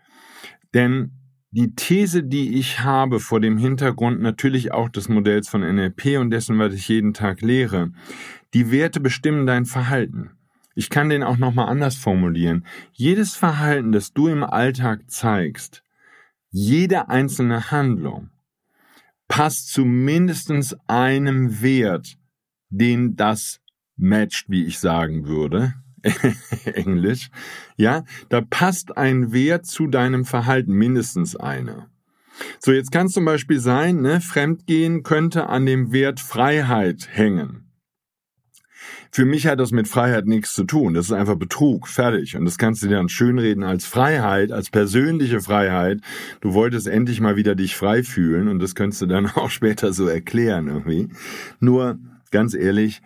denn 0.75 1.13
die 1.51 1.75
These, 1.75 2.23
die 2.23 2.59
ich 2.59 2.81
habe 2.81 3.19
vor 3.19 3.41
dem 3.41 3.57
Hintergrund 3.57 4.21
natürlich 4.21 4.73
auch 4.73 4.89
des 4.89 5.09
Modells 5.09 5.49
von 5.49 5.63
NLP 5.63 6.19
und 6.19 6.31
dessen, 6.31 6.59
was 6.59 6.75
ich 6.75 6.89
jeden 6.89 7.15
Tag 7.15 7.41
lehre, 7.41 7.93
die 8.53 8.71
Werte 8.71 9.01
bestimmen 9.01 9.47
dein 9.47 9.65
Verhalten. 9.65 10.36
Ich 10.77 10.91
kann 10.91 11.09
den 11.09 11.23
auch 11.23 11.39
nochmal 11.39 11.69
anders 11.69 11.97
formulieren. 11.97 12.67
Jedes 12.93 13.35
Verhalten, 13.35 13.93
das 13.93 14.13
du 14.13 14.29
im 14.29 14.45
Alltag 14.45 15.11
zeigst, 15.11 15.83
jede 16.51 17.09
einzelne 17.09 17.71
Handlung, 17.71 18.29
passt 19.27 19.73
zu 19.73 19.87
mindestens 19.87 20.77
einem 20.87 21.63
Wert, 21.63 22.19
den 22.69 23.17
das 23.17 23.61
matcht, 23.97 24.51
wie 24.51 24.67
ich 24.67 24.79
sagen 24.79 25.27
würde. 25.27 25.75
Englisch. 26.65 27.31
Ja, 27.77 28.05
da 28.29 28.43
passt 28.43 28.99
ein 28.99 29.33
Wert 29.33 29.65
zu 29.65 29.87
deinem 29.87 30.27
Verhalten, 30.27 30.73
mindestens 30.73 31.37
einer. 31.37 31.89
So, 32.59 32.71
jetzt 32.73 32.93
kann 32.93 33.07
es 33.07 33.15
zum 33.15 33.25
Beispiel 33.25 33.61
sein, 33.61 34.03
ne, 34.03 34.21
Fremdgehen 34.21 35.03
könnte 35.03 35.49
an 35.49 35.65
dem 35.65 35.91
Wert 35.91 36.21
Freiheit 36.21 37.09
hängen. 37.11 37.66
Für 39.11 39.25
mich 39.25 39.47
hat 39.47 39.61
das 39.61 39.73
mit 39.73 39.89
Freiheit 39.89 40.27
nichts 40.27 40.55
zu 40.55 40.65
tun. 40.65 40.95
Das 40.95 41.07
ist 41.07 41.13
einfach 41.13 41.37
Betrug, 41.37 41.89
fertig. 41.89 42.37
Und 42.37 42.45
das 42.45 42.59
kannst 42.59 42.83
du 42.83 42.89
dir 42.89 42.97
dann 42.97 43.09
schönreden 43.09 43.63
als 43.63 43.87
Freiheit, 43.87 44.53
als 44.53 44.71
persönliche 44.71 45.41
Freiheit. 45.41 46.01
Du 46.41 46.55
wolltest 46.55 46.87
endlich 46.87 47.21
mal 47.21 47.37
wieder 47.37 47.55
dich 47.55 47.77
frei 47.77 48.03
fühlen 48.03 48.49
und 48.49 48.59
das 48.61 48.75
könntest 48.75 49.03
du 49.03 49.07
dann 49.07 49.27
auch 49.35 49.51
später 49.51 49.93
so 49.93 50.07
erklären 50.07 50.69
irgendwie. 50.69 51.09
Nur, 51.61 51.99
ganz 52.31 52.55
ehrlich, 52.55 53.03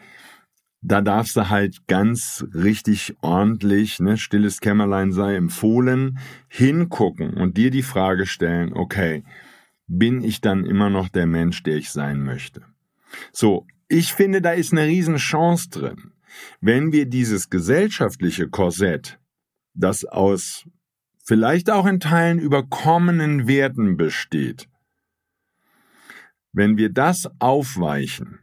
da 0.82 1.02
darfst 1.02 1.36
du 1.36 1.50
halt 1.50 1.86
ganz 1.86 2.44
richtig 2.54 3.14
ordentlich, 3.20 4.00
ne, 4.00 4.16
stilles 4.16 4.60
Kämmerlein 4.60 5.12
sei 5.12 5.36
empfohlen, 5.36 6.18
hingucken 6.48 7.34
und 7.34 7.56
dir 7.56 7.70
die 7.70 7.82
Frage 7.82 8.26
stellen, 8.26 8.72
okay, 8.72 9.24
bin 9.86 10.22
ich 10.22 10.40
dann 10.40 10.64
immer 10.64 10.88
noch 10.88 11.08
der 11.08 11.26
Mensch, 11.26 11.62
der 11.62 11.76
ich 11.76 11.90
sein 11.90 12.22
möchte? 12.22 12.62
So, 13.32 13.66
ich 13.90 14.14
finde, 14.14 14.40
da 14.40 14.52
ist 14.52 14.72
eine 14.72 14.86
Riesenchance 14.86 15.68
drin. 15.68 16.12
Wenn 16.60 16.92
wir 16.92 17.06
dieses 17.06 17.50
gesellschaftliche 17.50 18.48
Korsett, 18.48 19.18
das 19.74 20.04
aus 20.04 20.68
vielleicht 21.24 21.70
auch 21.70 21.86
in 21.86 21.98
Teilen 21.98 22.38
überkommenen 22.38 23.48
Werten 23.48 23.96
besteht, 23.96 24.68
wenn 26.52 26.76
wir 26.76 26.90
das 26.90 27.28
aufweichen, 27.40 28.38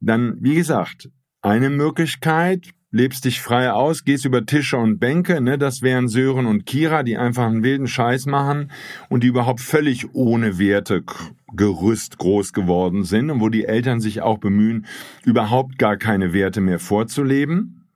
dann, 0.00 0.36
wie 0.40 0.56
gesagt, 0.56 1.08
eine 1.40 1.70
Möglichkeit, 1.70 2.70
lebst 2.92 3.24
dich 3.24 3.40
frei 3.40 3.72
aus, 3.72 4.04
gehst 4.04 4.26
über 4.26 4.46
Tische 4.46 4.76
und 4.76 4.98
Bänke, 4.98 5.40
ne, 5.40 5.58
das 5.58 5.82
wären 5.82 6.08
Sören 6.08 6.46
und 6.46 6.66
Kira, 6.66 7.02
die 7.02 7.16
einfach 7.16 7.46
einen 7.46 7.64
wilden 7.64 7.88
Scheiß 7.88 8.26
machen 8.26 8.70
und 9.08 9.24
die 9.24 9.28
überhaupt 9.28 9.60
völlig 9.60 10.14
ohne 10.14 10.58
Wertegerüst 10.58 12.18
groß 12.18 12.52
geworden 12.52 13.02
sind 13.04 13.30
und 13.30 13.40
wo 13.40 13.48
die 13.48 13.64
Eltern 13.64 14.00
sich 14.00 14.20
auch 14.20 14.38
bemühen, 14.38 14.86
überhaupt 15.24 15.78
gar 15.78 15.96
keine 15.96 16.32
Werte 16.34 16.60
mehr 16.60 16.78
vorzuleben 16.78 17.88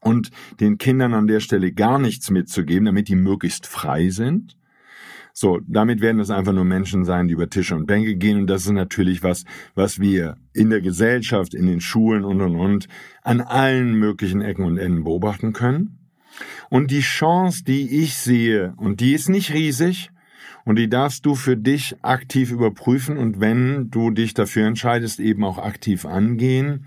und 0.00 0.30
den 0.60 0.76
Kindern 0.76 1.14
an 1.14 1.28
der 1.28 1.40
Stelle 1.40 1.72
gar 1.72 2.00
nichts 2.00 2.28
mitzugeben, 2.30 2.84
damit 2.84 3.08
die 3.08 3.16
möglichst 3.16 3.66
frei 3.66 4.10
sind. 4.10 4.56
So, 5.32 5.60
damit 5.66 6.00
werden 6.00 6.20
es 6.20 6.30
einfach 6.30 6.52
nur 6.52 6.64
Menschen 6.64 7.04
sein, 7.04 7.26
die 7.26 7.34
über 7.34 7.48
Tische 7.48 7.74
und 7.74 7.86
Bänke 7.86 8.16
gehen. 8.16 8.40
Und 8.40 8.46
das 8.48 8.66
ist 8.66 8.72
natürlich 8.72 9.22
was, 9.22 9.44
was 9.74 9.98
wir 9.98 10.36
in 10.52 10.70
der 10.70 10.80
Gesellschaft, 10.80 11.54
in 11.54 11.66
den 11.66 11.80
Schulen 11.80 12.24
und, 12.24 12.40
und, 12.40 12.56
und 12.56 12.88
an 13.22 13.40
allen 13.40 13.94
möglichen 13.94 14.42
Ecken 14.42 14.64
und 14.64 14.78
Enden 14.78 15.04
beobachten 15.04 15.52
können. 15.52 15.98
Und 16.70 16.90
die 16.90 17.00
Chance, 17.00 17.64
die 17.64 18.02
ich 18.02 18.14
sehe, 18.14 18.74
und 18.76 19.00
die 19.00 19.12
ist 19.12 19.28
nicht 19.28 19.52
riesig, 19.52 20.10
und 20.64 20.76
die 20.76 20.88
darfst 20.88 21.26
du 21.26 21.34
für 21.34 21.56
dich 21.56 21.96
aktiv 22.02 22.50
überprüfen 22.50 23.16
und 23.18 23.40
wenn 23.40 23.90
du 23.90 24.10
dich 24.10 24.34
dafür 24.34 24.66
entscheidest, 24.66 25.18
eben 25.18 25.44
auch 25.44 25.58
aktiv 25.58 26.04
angehen. 26.04 26.86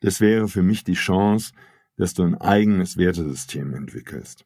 Das 0.00 0.20
wäre 0.20 0.48
für 0.48 0.62
mich 0.62 0.82
die 0.82 0.94
Chance, 0.94 1.52
dass 1.96 2.14
du 2.14 2.24
ein 2.24 2.34
eigenes 2.34 2.96
Wertesystem 2.96 3.74
entwickelst. 3.74 4.44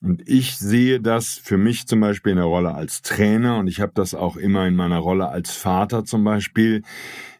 Und 0.00 0.28
ich 0.28 0.56
sehe 0.56 1.00
das 1.00 1.38
für 1.38 1.58
mich 1.58 1.88
zum 1.88 2.00
Beispiel 2.00 2.30
in 2.30 2.36
der 2.38 2.44
Rolle 2.44 2.72
als 2.72 3.02
Trainer 3.02 3.58
und 3.58 3.66
ich 3.66 3.80
habe 3.80 3.92
das 3.96 4.14
auch 4.14 4.36
immer 4.36 4.66
in 4.66 4.76
meiner 4.76 4.98
Rolle 4.98 5.28
als 5.28 5.50
Vater 5.50 6.04
zum 6.04 6.22
Beispiel 6.22 6.82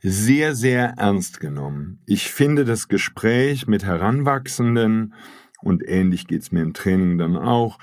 sehr, 0.02 0.56
sehr 0.56 0.94
ernst 0.96 1.38
genommen. 1.38 2.00
Ich 2.06 2.30
finde 2.30 2.64
das 2.64 2.88
Gespräch 2.88 3.68
mit 3.68 3.84
Heranwachsenden 3.84 5.14
und 5.60 5.86
ähnlich 5.86 6.26
geht's 6.26 6.50
mir 6.50 6.62
im 6.62 6.74
Training 6.74 7.16
dann 7.18 7.36
auch. 7.36 7.78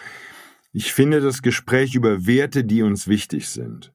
Ich 0.74 0.92
finde 0.92 1.22
das 1.22 1.42
Gespräch 1.42 1.96
über 1.96 2.26
Werte, 2.28 2.66
die 2.66 2.84
uns 2.84 3.08
wichtig 3.08 3.48
sind. 3.48 3.94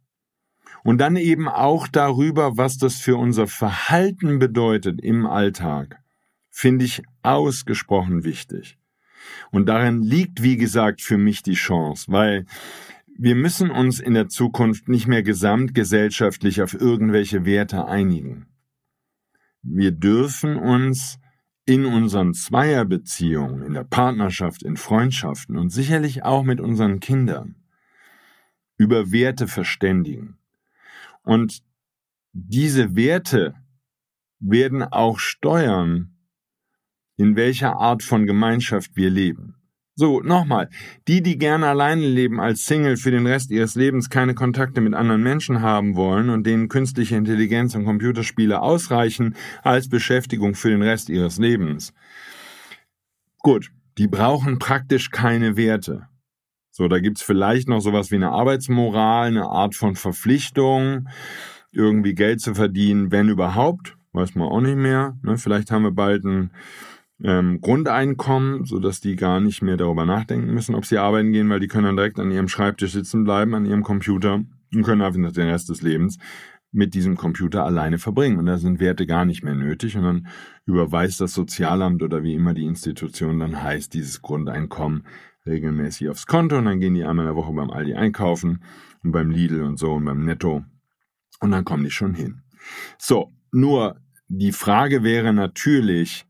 Und 0.82 0.98
dann 0.98 1.16
eben 1.16 1.46
auch 1.46 1.88
darüber, 1.88 2.56
was 2.56 2.78
das 2.78 2.96
für 2.96 3.16
unser 3.16 3.46
Verhalten 3.46 4.38
bedeutet 4.38 4.98
im 5.02 5.26
Alltag, 5.26 6.02
finde 6.48 6.86
ich 6.86 7.02
ausgesprochen 7.22 8.24
wichtig. 8.24 8.79
Und 9.50 9.66
darin 9.68 10.02
liegt, 10.02 10.42
wie 10.42 10.56
gesagt, 10.56 11.00
für 11.00 11.18
mich 11.18 11.42
die 11.42 11.54
Chance, 11.54 12.06
weil 12.08 12.46
wir 13.18 13.34
müssen 13.34 13.70
uns 13.70 14.00
in 14.00 14.14
der 14.14 14.28
Zukunft 14.28 14.88
nicht 14.88 15.06
mehr 15.06 15.22
gesamtgesellschaftlich 15.22 16.62
auf 16.62 16.72
irgendwelche 16.72 17.44
Werte 17.44 17.86
einigen. 17.86 18.46
Wir 19.62 19.92
dürfen 19.92 20.56
uns 20.56 21.18
in 21.66 21.84
unseren 21.84 22.32
Zweierbeziehungen, 22.32 23.62
in 23.62 23.74
der 23.74 23.84
Partnerschaft, 23.84 24.62
in 24.62 24.76
Freundschaften 24.76 25.58
und 25.58 25.70
sicherlich 25.70 26.24
auch 26.24 26.42
mit 26.42 26.60
unseren 26.60 27.00
Kindern 27.00 27.56
über 28.76 29.12
Werte 29.12 29.46
verständigen. 29.46 30.38
Und 31.22 31.62
diese 32.32 32.96
Werte 32.96 33.54
werden 34.38 34.82
auch 34.82 35.18
steuern, 35.18 36.16
in 37.20 37.36
welcher 37.36 37.76
Art 37.76 38.02
von 38.02 38.26
Gemeinschaft 38.26 38.96
wir 38.96 39.10
leben. 39.10 39.54
So, 39.94 40.20
nochmal, 40.22 40.70
die, 41.06 41.22
die 41.22 41.36
gerne 41.36 41.66
alleine 41.66 42.08
leben 42.08 42.40
als 42.40 42.64
Single 42.64 42.96
für 42.96 43.10
den 43.10 43.26
Rest 43.26 43.50
ihres 43.50 43.74
Lebens 43.74 44.08
keine 44.08 44.34
Kontakte 44.34 44.80
mit 44.80 44.94
anderen 44.94 45.22
Menschen 45.22 45.60
haben 45.60 45.96
wollen 45.96 46.30
und 46.30 46.46
denen 46.46 46.70
künstliche 46.70 47.16
Intelligenz 47.16 47.74
und 47.74 47.84
Computerspiele 47.84 48.62
ausreichen 48.62 49.36
als 49.62 49.90
Beschäftigung 49.90 50.54
für 50.54 50.70
den 50.70 50.80
Rest 50.80 51.10
ihres 51.10 51.36
Lebens. 51.36 51.92
Gut, 53.40 53.70
die 53.98 54.08
brauchen 54.08 54.58
praktisch 54.58 55.10
keine 55.10 55.58
Werte. 55.58 56.08
So, 56.70 56.88
da 56.88 57.00
gibt's 57.00 57.20
vielleicht 57.20 57.68
noch 57.68 57.80
sowas 57.80 58.10
wie 58.10 58.16
eine 58.16 58.30
Arbeitsmoral, 58.30 59.26
eine 59.26 59.44
Art 59.44 59.74
von 59.74 59.94
Verpflichtung, 59.94 61.08
irgendwie 61.70 62.14
Geld 62.14 62.40
zu 62.40 62.54
verdienen, 62.54 63.12
wenn 63.12 63.28
überhaupt, 63.28 63.98
weiß 64.12 64.34
man 64.36 64.48
auch 64.48 64.62
nicht 64.62 64.78
mehr. 64.78 65.18
Ne? 65.22 65.36
Vielleicht 65.36 65.70
haben 65.70 65.82
wir 65.82 65.92
bald 65.92 66.24
ein 66.24 66.50
ähm, 67.22 67.60
Grundeinkommen, 67.60 68.64
so 68.64 68.78
dass 68.78 69.00
die 69.00 69.16
gar 69.16 69.40
nicht 69.40 69.62
mehr 69.62 69.76
darüber 69.76 70.06
nachdenken 70.06 70.52
müssen, 70.52 70.74
ob 70.74 70.86
sie 70.86 70.98
arbeiten 70.98 71.32
gehen, 71.32 71.48
weil 71.50 71.60
die 71.60 71.68
können 71.68 71.84
dann 71.84 71.96
direkt 71.96 72.18
an 72.18 72.30
ihrem 72.30 72.48
Schreibtisch 72.48 72.92
sitzen 72.92 73.24
bleiben, 73.24 73.54
an 73.54 73.66
ihrem 73.66 73.82
Computer 73.82 74.42
und 74.74 74.82
können 74.82 75.02
einfach 75.02 75.32
den 75.32 75.48
Rest 75.48 75.68
des 75.68 75.82
Lebens 75.82 76.18
mit 76.72 76.94
diesem 76.94 77.16
Computer 77.16 77.64
alleine 77.64 77.98
verbringen. 77.98 78.38
Und 78.38 78.46
da 78.46 78.56
sind 78.56 78.80
Werte 78.80 79.06
gar 79.06 79.24
nicht 79.24 79.42
mehr 79.42 79.54
nötig. 79.54 79.96
Und 79.96 80.04
dann 80.04 80.28
überweist 80.66 81.20
das 81.20 81.34
Sozialamt 81.34 82.02
oder 82.02 82.22
wie 82.22 82.34
immer 82.34 82.54
die 82.54 82.64
Institution 82.64 83.40
dann 83.40 83.62
heißt, 83.62 83.92
dieses 83.92 84.22
Grundeinkommen 84.22 85.04
regelmäßig 85.46 86.08
aufs 86.08 86.26
Konto. 86.26 86.58
Und 86.58 86.66
dann 86.66 86.80
gehen 86.80 86.94
die 86.94 87.04
einmal 87.04 87.26
in 87.26 87.34
der 87.34 87.36
Woche 87.36 87.52
beim 87.52 87.70
Aldi 87.70 87.94
einkaufen 87.94 88.62
und 89.02 89.12
beim 89.12 89.30
Lidl 89.30 89.62
und 89.62 89.78
so 89.78 89.94
und 89.94 90.04
beim 90.04 90.24
Netto. 90.24 90.64
Und 91.40 91.50
dann 91.50 91.64
kommen 91.64 91.84
die 91.84 91.90
schon 91.90 92.14
hin. 92.14 92.42
So, 92.98 93.32
nur 93.50 93.96
die 94.28 94.52
Frage 94.52 95.02
wäre 95.02 95.32
natürlich, 95.32 96.26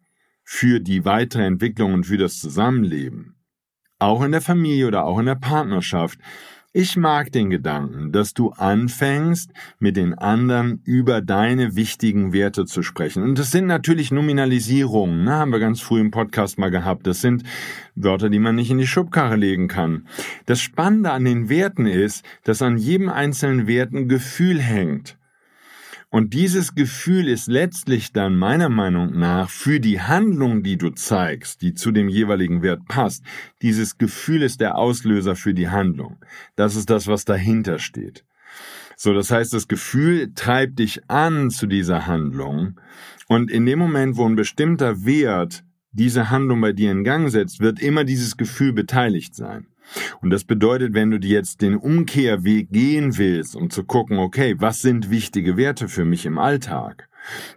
für 0.52 0.80
die 0.80 1.04
weitere 1.04 1.44
Entwicklung 1.44 1.94
und 1.94 2.06
für 2.06 2.18
das 2.18 2.40
Zusammenleben. 2.40 3.36
Auch 4.00 4.20
in 4.20 4.32
der 4.32 4.40
Familie 4.40 4.88
oder 4.88 5.04
auch 5.04 5.20
in 5.20 5.26
der 5.26 5.36
Partnerschaft. 5.36 6.18
Ich 6.72 6.96
mag 6.96 7.30
den 7.30 7.50
Gedanken, 7.50 8.10
dass 8.10 8.34
du 8.34 8.50
anfängst, 8.50 9.52
mit 9.78 9.96
den 9.96 10.12
anderen 10.12 10.82
über 10.84 11.20
deine 11.20 11.76
wichtigen 11.76 12.32
Werte 12.32 12.64
zu 12.64 12.82
sprechen. 12.82 13.22
Und 13.22 13.38
das 13.38 13.52
sind 13.52 13.68
natürlich 13.68 14.10
Nominalisierungen, 14.10 15.22
ne? 15.22 15.30
haben 15.30 15.52
wir 15.52 15.60
ganz 15.60 15.80
früh 15.80 16.00
im 16.00 16.10
Podcast 16.10 16.58
mal 16.58 16.72
gehabt. 16.72 17.06
Das 17.06 17.20
sind 17.20 17.44
Wörter, 17.94 18.28
die 18.28 18.40
man 18.40 18.56
nicht 18.56 18.72
in 18.72 18.78
die 18.78 18.88
Schubkarre 18.88 19.36
legen 19.36 19.68
kann. 19.68 20.08
Das 20.46 20.60
Spannende 20.60 21.12
an 21.12 21.24
den 21.24 21.48
Werten 21.48 21.86
ist, 21.86 22.24
dass 22.42 22.60
an 22.60 22.76
jedem 22.76 23.08
einzelnen 23.08 23.68
Wert 23.68 23.92
ein 23.92 24.08
Gefühl 24.08 24.60
hängt. 24.60 25.16
Und 26.10 26.34
dieses 26.34 26.74
Gefühl 26.74 27.28
ist 27.28 27.46
letztlich 27.46 28.12
dann 28.12 28.36
meiner 28.36 28.68
Meinung 28.68 29.16
nach 29.16 29.48
für 29.48 29.78
die 29.78 30.00
Handlung, 30.00 30.64
die 30.64 30.76
du 30.76 30.90
zeigst, 30.90 31.62
die 31.62 31.72
zu 31.74 31.92
dem 31.92 32.08
jeweiligen 32.08 32.62
Wert 32.62 32.84
passt, 32.86 33.24
dieses 33.62 33.96
Gefühl 33.96 34.42
ist 34.42 34.60
der 34.60 34.76
Auslöser 34.76 35.36
für 35.36 35.54
die 35.54 35.68
Handlung. 35.68 36.18
Das 36.56 36.74
ist 36.74 36.90
das, 36.90 37.06
was 37.06 37.24
dahinter 37.24 37.78
steht. 37.78 38.24
So, 38.96 39.14
das 39.14 39.30
heißt, 39.30 39.54
das 39.54 39.68
Gefühl 39.68 40.32
treibt 40.34 40.80
dich 40.80 41.08
an 41.08 41.50
zu 41.50 41.68
dieser 41.68 42.08
Handlung. 42.08 42.80
Und 43.28 43.50
in 43.50 43.64
dem 43.64 43.78
Moment, 43.78 44.16
wo 44.16 44.26
ein 44.28 44.34
bestimmter 44.34 45.04
Wert 45.04 45.64
diese 45.92 46.28
Handlung 46.28 46.60
bei 46.60 46.72
dir 46.72 46.90
in 46.90 47.04
Gang 47.04 47.30
setzt, 47.30 47.60
wird 47.60 47.80
immer 47.80 48.02
dieses 48.02 48.36
Gefühl 48.36 48.72
beteiligt 48.72 49.36
sein. 49.36 49.69
Und 50.20 50.30
das 50.30 50.44
bedeutet, 50.44 50.94
wenn 50.94 51.10
du 51.10 51.18
dir 51.18 51.30
jetzt 51.30 51.62
den 51.62 51.76
Umkehrweg 51.76 52.70
gehen 52.70 53.18
willst, 53.18 53.56
um 53.56 53.70
zu 53.70 53.84
gucken, 53.84 54.18
okay, 54.18 54.54
was 54.58 54.82
sind 54.82 55.10
wichtige 55.10 55.56
Werte 55.56 55.88
für 55.88 56.04
mich 56.04 56.26
im 56.26 56.38
Alltag, 56.38 57.08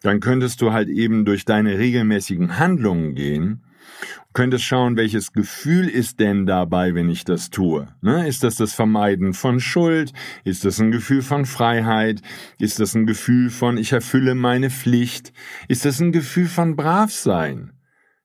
dann 0.01 0.19
könntest 0.19 0.61
du 0.61 0.73
halt 0.73 0.89
eben 0.89 1.25
durch 1.25 1.45
deine 1.45 1.77
regelmäßigen 1.77 2.59
Handlungen 2.59 3.15
gehen 3.15 3.63
könntest 4.33 4.65
schauen, 4.65 4.97
welches 4.97 5.31
Gefühl 5.31 5.87
ist 5.87 6.19
denn 6.19 6.45
dabei, 6.45 6.95
wenn 6.95 7.09
ich 7.09 7.23
das 7.23 7.49
tue. 7.49 7.87
Ne? 8.01 8.27
Ist 8.27 8.43
das 8.43 8.55
das 8.55 8.73
Vermeiden 8.73 9.33
von 9.33 9.59
Schuld? 9.59 10.11
Ist 10.43 10.65
das 10.65 10.79
ein 10.79 10.91
Gefühl 10.91 11.21
von 11.21 11.45
Freiheit? 11.45 12.21
Ist 12.59 12.79
das 12.79 12.95
ein 12.95 13.05
Gefühl 13.05 13.49
von, 13.49 13.77
ich 13.77 13.91
erfülle 13.91 14.35
meine 14.35 14.69
Pflicht? 14.69 15.33
Ist 15.67 15.85
das 15.85 15.99
ein 15.99 16.11
Gefühl 16.11 16.47
von 16.47 16.75
Bravsein? 16.75 17.71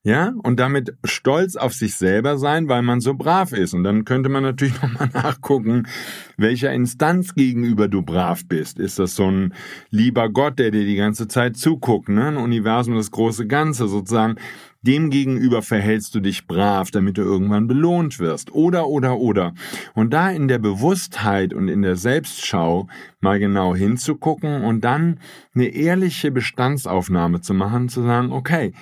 Ja, 0.05 0.33
und 0.45 0.61
damit 0.61 0.97
stolz 1.05 1.57
auf 1.57 1.75
sich 1.75 1.97
selber 1.97 2.39
sein, 2.39 2.69
weil 2.69 2.83
man 2.83 3.01
so 3.01 3.15
brav 3.15 3.53
ist. 3.53 3.75
Und 3.75 3.83
dann 3.83 4.05
könnte 4.05 4.29
man 4.29 4.45
natürlich 4.45 4.81
nochmal 4.83 5.11
nachgucken, 5.13 5.89
welcher 6.37 6.73
Instanz 6.73 7.35
gegenüber 7.35 7.89
du 7.89 8.03
brav 8.03 8.43
bist. 8.47 8.79
Ist 8.79 9.01
das 9.01 9.17
so 9.17 9.29
ein 9.29 9.55
lieber 9.91 10.31
Gott, 10.31 10.59
der 10.61 10.71
dir 10.71 10.85
die 10.85 10.97
ganze 10.97 11.27
Zeit 11.27 11.57
zuguckt, 11.57 12.09
ne? 12.09 12.29
Ein 12.29 12.37
Universum, 12.37 12.95
das 12.95 13.11
große 13.11 13.47
Ganze 13.49 13.89
sozusagen. 13.89 14.37
Dem 14.83 15.11
gegenüber 15.11 15.61
verhältst 15.63 16.15
du 16.15 16.21
dich 16.21 16.47
brav, 16.47 16.93
damit 16.93 17.19
du 17.19 17.23
irgendwann 17.23 17.67
belohnt 17.67 18.21
wirst. 18.21 18.53
Oder, 18.53 18.87
oder, 18.87 19.19
oder. 19.19 19.53
Und 19.95 20.13
da 20.15 20.31
in 20.31 20.47
der 20.47 20.61
Bewusstheit 20.61 21.53
und 21.53 21.67
in 21.67 21.83
der 21.83 21.97
Selbstschau 21.97 22.87
mal 23.21 23.41
genau 23.41 23.75
hinzugucken 23.75 24.63
und 24.63 24.85
dann 24.85 25.19
eine 25.57 25.67
ehrliche 25.67 26.31
Bestandsaufnahme 26.31 27.41
zu 27.41 27.55
machen, 27.55 27.89
zu 27.89 28.03
sagen, 28.05 28.31
okay, 28.31 28.73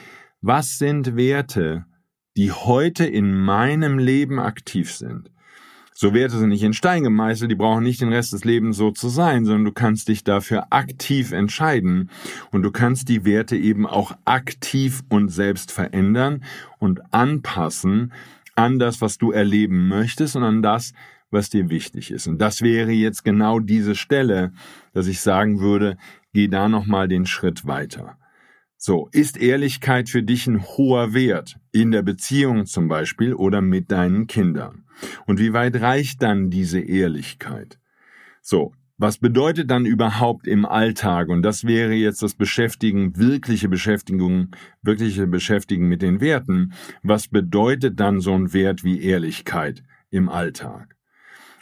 was 0.46 0.78
sind 0.78 1.16
Werte, 1.16 1.87
die 2.37 2.52
heute 2.52 3.04
in 3.04 3.35
meinem 3.35 3.98
Leben 3.98 4.38
aktiv 4.38 4.92
sind? 4.92 5.32
So 5.92 6.14
Werte 6.14 6.38
sind 6.38 6.50
nicht 6.50 6.62
in 6.62 6.72
Stein 6.72 7.02
gemeißelt, 7.02 7.50
die 7.50 7.56
brauchen 7.56 7.82
nicht 7.82 8.00
den 8.00 8.12
Rest 8.12 8.32
des 8.32 8.44
Lebens 8.44 8.76
so 8.76 8.92
zu 8.92 9.09
sein, 9.09 9.44
sondern 9.44 9.64
du 9.64 9.72
kannst 9.72 10.06
dich 10.06 10.22
dafür 10.22 10.68
aktiv 10.70 11.32
entscheiden 11.32 12.11
und 12.52 12.62
du 12.62 12.70
kannst 12.70 13.09
die 13.09 13.24
Werte 13.24 13.56
eben 13.56 13.87
auch 13.87 14.12
aktiv 14.24 15.02
und 15.09 15.30
selbst 15.30 15.72
verändern 15.72 16.44
und 16.78 17.00
anpassen 17.12 18.12
an 18.54 18.78
das, 18.78 19.00
was 19.00 19.18
du 19.18 19.32
erleben 19.32 19.88
möchtest 19.88 20.37
und 20.37 20.44
an 20.44 20.62
das, 20.62 20.92
was 21.32 21.50
dir 21.50 21.70
wichtig 21.70 22.12
ist. 22.12 22.28
Und 22.28 22.38
das 22.38 22.62
wäre 22.62 22.92
jetzt 22.92 23.24
genau 23.24 23.59
diese 23.59 23.96
Stelle, 23.96 24.52
dass 24.92 25.09
ich 25.09 25.20
sagen 25.20 25.59
würde, 25.59 25.96
geh 26.32 26.46
da 26.46 26.68
nochmal 26.68 27.09
den 27.09 27.26
Schritt 27.26 27.66
weiter. 27.66 28.16
So, 28.78 29.08
ist 29.12 29.38
Ehrlichkeit 29.38 30.10
für 30.10 30.22
dich 30.22 30.46
ein 30.46 30.62
hoher 30.62 31.14
Wert, 31.14 31.58
in 31.72 31.90
der 31.90 32.02
Beziehung 32.02 32.66
zum 32.66 32.88
Beispiel 32.88 33.32
oder 33.32 33.62
mit 33.62 33.90
deinen 33.90 34.26
Kindern? 34.26 34.84
Und 35.26 35.38
wie 35.38 35.52
weit 35.52 35.80
reicht 35.80 36.22
dann 36.22 36.50
diese 36.50 36.80
Ehrlichkeit? 36.80 37.78
So, 38.42 38.72
was 38.98 39.18
bedeutet 39.18 39.70
dann 39.70 39.84
überhaupt 39.84 40.46
im 40.46 40.64
Alltag? 40.64 41.28
Und 41.28 41.42
das 41.42 41.64
wäre 41.64 41.92
jetzt 41.92 42.22
das 42.22 42.34
Beschäftigen, 42.34 43.16
wirkliche 43.16 43.68
Beschäftigung, 43.68 44.48
wirkliche 44.82 45.26
Beschäftigen 45.26 45.86
mit 45.88 46.00
den 46.00 46.20
Werten. 46.20 46.72
Was 47.02 47.28
bedeutet 47.28 48.00
dann 48.00 48.20
so 48.20 48.32
ein 48.32 48.54
Wert 48.54 48.84
wie 48.84 49.02
Ehrlichkeit 49.02 49.82
im 50.10 50.30
Alltag? 50.30 50.95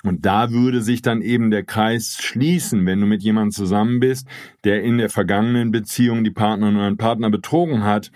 Und 0.05 0.27
da 0.27 0.51
würde 0.51 0.83
sich 0.83 1.01
dann 1.01 1.23
eben 1.23 1.51
der 1.51 1.65
Kreis 1.65 2.19
schließen, 2.21 2.85
wenn 2.85 3.01
du 3.01 3.07
mit 3.07 3.23
jemandem 3.23 3.53
zusammen 3.53 4.01
bist, 4.01 4.29
der 4.63 4.83
in 4.83 4.99
der 4.99 5.09
vergangenen 5.09 5.71
Beziehung 5.71 6.25
die 6.25 6.31
Partnerin 6.31 6.77
oder 6.77 6.87
einen 6.87 6.99
Partner 6.99 7.31
betrogen 7.31 7.85
hat. 7.85 8.13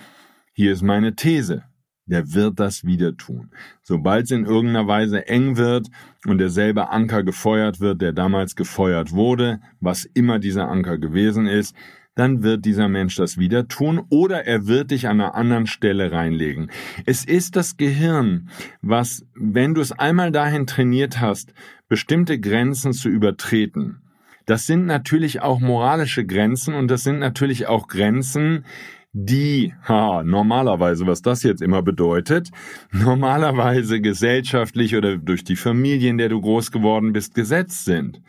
Hier 0.53 0.73
ist 0.73 0.83
meine 0.83 1.17
These. 1.17 1.65
Der 2.05 2.33
wird 2.33 2.61
das 2.61 2.85
wieder 2.85 3.17
tun. 3.17 3.51
Sobald 3.83 4.25
es 4.25 4.31
in 4.31 4.45
irgendeiner 4.45 4.87
Weise 4.87 5.29
eng 5.29 5.57
wird 5.57 5.89
und 6.27 6.39
derselbe 6.39 6.91
Anker 6.91 7.23
gefeuert 7.23 7.81
wird, 7.81 8.01
der 8.03 8.13
damals 8.13 8.55
gefeuert 8.55 9.13
wurde, 9.13 9.61
was 9.81 10.05
immer 10.05 10.39
dieser 10.39 10.69
Anker 10.69 10.99
gewesen 10.99 11.47
ist, 11.47 11.75
dann 12.19 12.43
wird 12.43 12.65
dieser 12.65 12.89
Mensch 12.89 13.15
das 13.15 13.39
wieder 13.39 13.69
tun 13.69 14.03
oder 14.11 14.45
er 14.45 14.67
wird 14.67 14.91
dich 14.91 15.07
an 15.07 15.21
einer 15.21 15.37
anderen 15.37 15.69
Stelle 15.69 16.11
reinlegen. 16.11 16.71
Es 17.07 17.25
ist 17.25 17.55
das 17.55 17.77
Gehirn, 17.77 18.49
was, 18.83 19.25
wenn 19.35 19.75
du 19.75 19.81
es 19.81 19.93
einmal 19.93 20.33
dahin 20.33 20.67
trainiert 20.67 21.21
hast, 21.21 21.53
bestimmte 21.89 22.39
Grenzen 22.39 22.93
zu 22.93 23.09
übertreten, 23.09 24.03
das 24.49 24.65
sind 24.65 24.87
natürlich 24.87 25.43
auch 25.43 25.61
moralische 25.61 26.25
Grenzen 26.25 26.73
und 26.73 26.91
das 26.91 27.03
sind 27.03 27.19
natürlich 27.19 27.67
auch 27.67 27.87
Grenzen, 27.87 28.65
die, 29.13 29.75
ha, 29.87 30.23
normalerweise, 30.23 31.07
was 31.07 31.21
das 31.21 31.43
jetzt 31.43 31.61
immer 31.61 31.83
bedeutet, 31.83 32.51
normalerweise 32.93 34.01
gesellschaftlich 34.01 34.97
oder 34.97 35.19
durch 35.19 35.45
die 35.45 35.57
Familie, 35.57 36.09
in 36.09 36.17
der 36.17 36.31
du 36.31 36.41
groß 36.41 36.73
geworden 36.73 37.13
bist, 37.13 37.35
gesetzt 37.35 37.85
sind. 37.85 38.23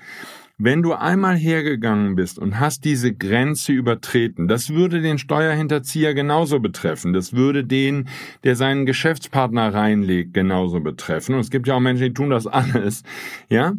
Wenn 0.61 0.81
du 0.81 0.91
einmal 0.91 1.37
hergegangen 1.37 2.15
bist 2.15 2.37
und 2.37 2.59
hast 2.59 2.83
diese 2.83 3.13
Grenze 3.13 3.71
übertreten, 3.71 4.49
das 4.49 4.71
würde 4.71 4.99
den 4.99 5.17
Steuerhinterzieher 5.17 6.13
genauso 6.13 6.59
betreffen. 6.59 7.13
Das 7.13 7.31
würde 7.31 7.63
den, 7.63 8.09
der 8.43 8.57
seinen 8.57 8.85
Geschäftspartner 8.85 9.73
reinlegt, 9.73 10.33
genauso 10.33 10.81
betreffen. 10.81 11.35
Und 11.35 11.39
es 11.39 11.49
gibt 11.49 11.65
ja 11.67 11.75
auch 11.75 11.79
Menschen, 11.79 12.07
die 12.07 12.13
tun 12.13 12.29
das 12.29 12.45
alles. 12.47 13.03
Ja? 13.47 13.73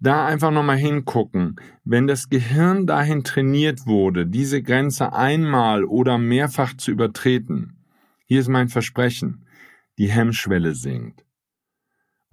Da 0.00 0.26
einfach 0.26 0.50
nochmal 0.50 0.76
hingucken. 0.76 1.54
Wenn 1.84 2.08
das 2.08 2.28
Gehirn 2.28 2.88
dahin 2.88 3.22
trainiert 3.22 3.86
wurde, 3.86 4.26
diese 4.26 4.60
Grenze 4.60 5.12
einmal 5.12 5.84
oder 5.84 6.18
mehrfach 6.18 6.76
zu 6.76 6.90
übertreten, 6.90 7.76
hier 8.26 8.40
ist 8.40 8.48
mein 8.48 8.68
Versprechen, 8.68 9.44
die 9.98 10.10
Hemmschwelle 10.10 10.74
sinkt. 10.74 11.23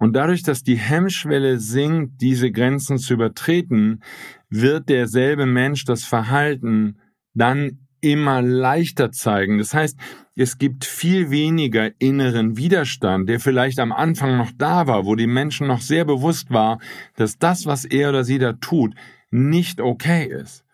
Und 0.02 0.14
dadurch, 0.14 0.42
dass 0.42 0.64
die 0.64 0.74
Hemmschwelle 0.74 1.60
sinkt, 1.60 2.20
diese 2.22 2.50
Grenzen 2.50 2.98
zu 2.98 3.14
übertreten, 3.14 4.02
wird 4.50 4.88
derselbe 4.88 5.46
Mensch 5.46 5.84
das 5.84 6.02
Verhalten 6.02 6.98
dann 7.34 7.86
immer 8.00 8.42
leichter 8.42 9.12
zeigen. 9.12 9.58
Das 9.58 9.74
heißt, 9.74 9.96
es 10.34 10.58
gibt 10.58 10.84
viel 10.84 11.30
weniger 11.30 11.92
inneren 12.00 12.56
Widerstand, 12.56 13.28
der 13.28 13.38
vielleicht 13.38 13.78
am 13.78 13.92
Anfang 13.92 14.36
noch 14.36 14.50
da 14.58 14.88
war, 14.88 15.06
wo 15.06 15.14
die 15.14 15.28
Menschen 15.28 15.68
noch 15.68 15.80
sehr 15.80 16.04
bewusst 16.04 16.50
war, 16.50 16.80
dass 17.14 17.38
das, 17.38 17.66
was 17.66 17.84
er 17.84 18.08
oder 18.08 18.24
sie 18.24 18.40
da 18.40 18.54
tut, 18.54 18.96
nicht 19.30 19.80
okay 19.80 20.26
ist. 20.26 20.64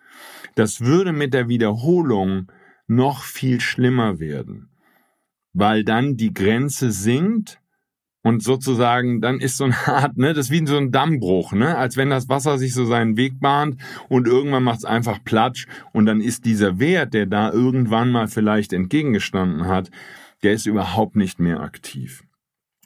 Das 0.54 0.80
würde 0.80 1.12
mit 1.12 1.34
der 1.34 1.48
Wiederholung 1.48 2.50
noch 2.86 3.24
viel 3.24 3.60
schlimmer 3.60 4.20
werden, 4.20 4.70
weil 5.52 5.84
dann 5.84 6.16
die 6.16 6.32
Grenze 6.32 6.92
sinkt 6.92 7.60
und 8.22 8.42
sozusagen, 8.42 9.20
dann 9.20 9.40
ist 9.40 9.56
so 9.56 9.64
eine 9.64 9.76
Art, 9.86 10.16
ne, 10.16 10.34
das 10.34 10.46
ist 10.46 10.52
wie 10.52 10.66
so 10.66 10.76
ein 10.76 10.90
Dammbruch, 10.90 11.52
ne, 11.52 11.76
als 11.76 11.96
wenn 11.96 12.10
das 12.10 12.28
Wasser 12.28 12.58
sich 12.58 12.74
so 12.74 12.84
seinen 12.84 13.16
Weg 13.16 13.40
bahnt 13.40 13.80
und 14.08 14.26
irgendwann 14.26 14.64
macht 14.64 14.78
es 14.78 14.84
einfach 14.84 15.22
Platsch 15.24 15.66
und 15.92 16.06
dann 16.06 16.20
ist 16.20 16.44
dieser 16.44 16.78
Wert, 16.78 17.14
der 17.14 17.26
da 17.26 17.52
irgendwann 17.52 18.10
mal 18.10 18.28
vielleicht 18.28 18.72
entgegengestanden 18.72 19.66
hat, 19.66 19.90
der 20.42 20.52
ist 20.52 20.66
überhaupt 20.66 21.16
nicht 21.16 21.40
mehr 21.40 21.60
aktiv. 21.60 22.22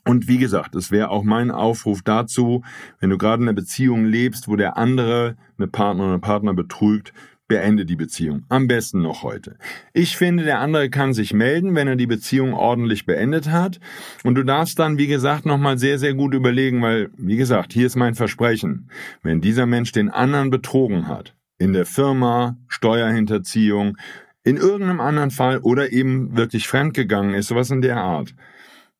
Und 0.05 0.27
wie 0.27 0.39
gesagt, 0.39 0.75
es 0.75 0.91
wäre 0.91 1.11
auch 1.11 1.23
mein 1.23 1.53
Aufruf 1.53 2.03
dazu, 2.03 2.65
wenn 2.99 3.11
du 3.11 3.19
gerade 3.19 3.41
in 3.43 3.49
einer 3.49 3.55
Beziehung 3.55 4.05
lebst, 4.05 4.49
wo 4.49 4.57
der 4.57 4.77
andere 4.77 5.37
eine 5.59 5.69
Partner 5.69 6.07
oder 6.07 6.19
Partner 6.19 6.55
betrügt, 6.55 7.13
beende 7.53 7.85
die 7.85 7.97
Beziehung. 7.97 8.47
Am 8.49 8.67
besten 8.67 9.03
noch 9.03 9.23
heute. 9.23 9.59
Ich 9.93 10.17
finde, 10.17 10.43
der 10.43 10.61
andere 10.61 10.89
kann 10.89 11.13
sich 11.13 11.35
melden, 11.35 11.75
wenn 11.75 11.87
er 11.87 11.97
die 11.97 12.07
Beziehung 12.07 12.55
ordentlich 12.55 13.05
beendet 13.05 13.51
hat. 13.51 13.79
Und 14.25 14.37
du 14.37 14.43
darfst 14.43 14.79
dann, 14.79 14.97
wie 14.97 15.07
gesagt, 15.07 15.45
nochmal 15.45 15.77
sehr, 15.77 15.99
sehr 15.99 16.15
gut 16.15 16.33
überlegen, 16.33 16.81
weil, 16.81 17.11
wie 17.19 17.37
gesagt, 17.37 17.75
hier 17.75 17.85
ist 17.85 17.97
mein 17.97 18.15
Versprechen. 18.15 18.89
Wenn 19.23 19.43
dieser 19.43 19.67
Mensch 19.67 19.93
den 19.93 20.09
anderen 20.09 20.49
betrogen 20.49 21.09
hat, 21.09 21.37
in 21.59 21.75
der 21.75 21.85
Firma, 21.85 22.57
Steuerhinterziehung, 22.69 23.99
in 24.43 24.57
irgendeinem 24.57 25.01
anderen 25.01 25.31
Fall 25.31 25.59
oder 25.59 25.93
eben 25.93 26.35
wirklich 26.35 26.67
fremdgegangen 26.67 27.35
ist, 27.35 27.49
sowas 27.49 27.71
in 27.71 27.83
der 27.83 27.99
Art, 27.99 28.35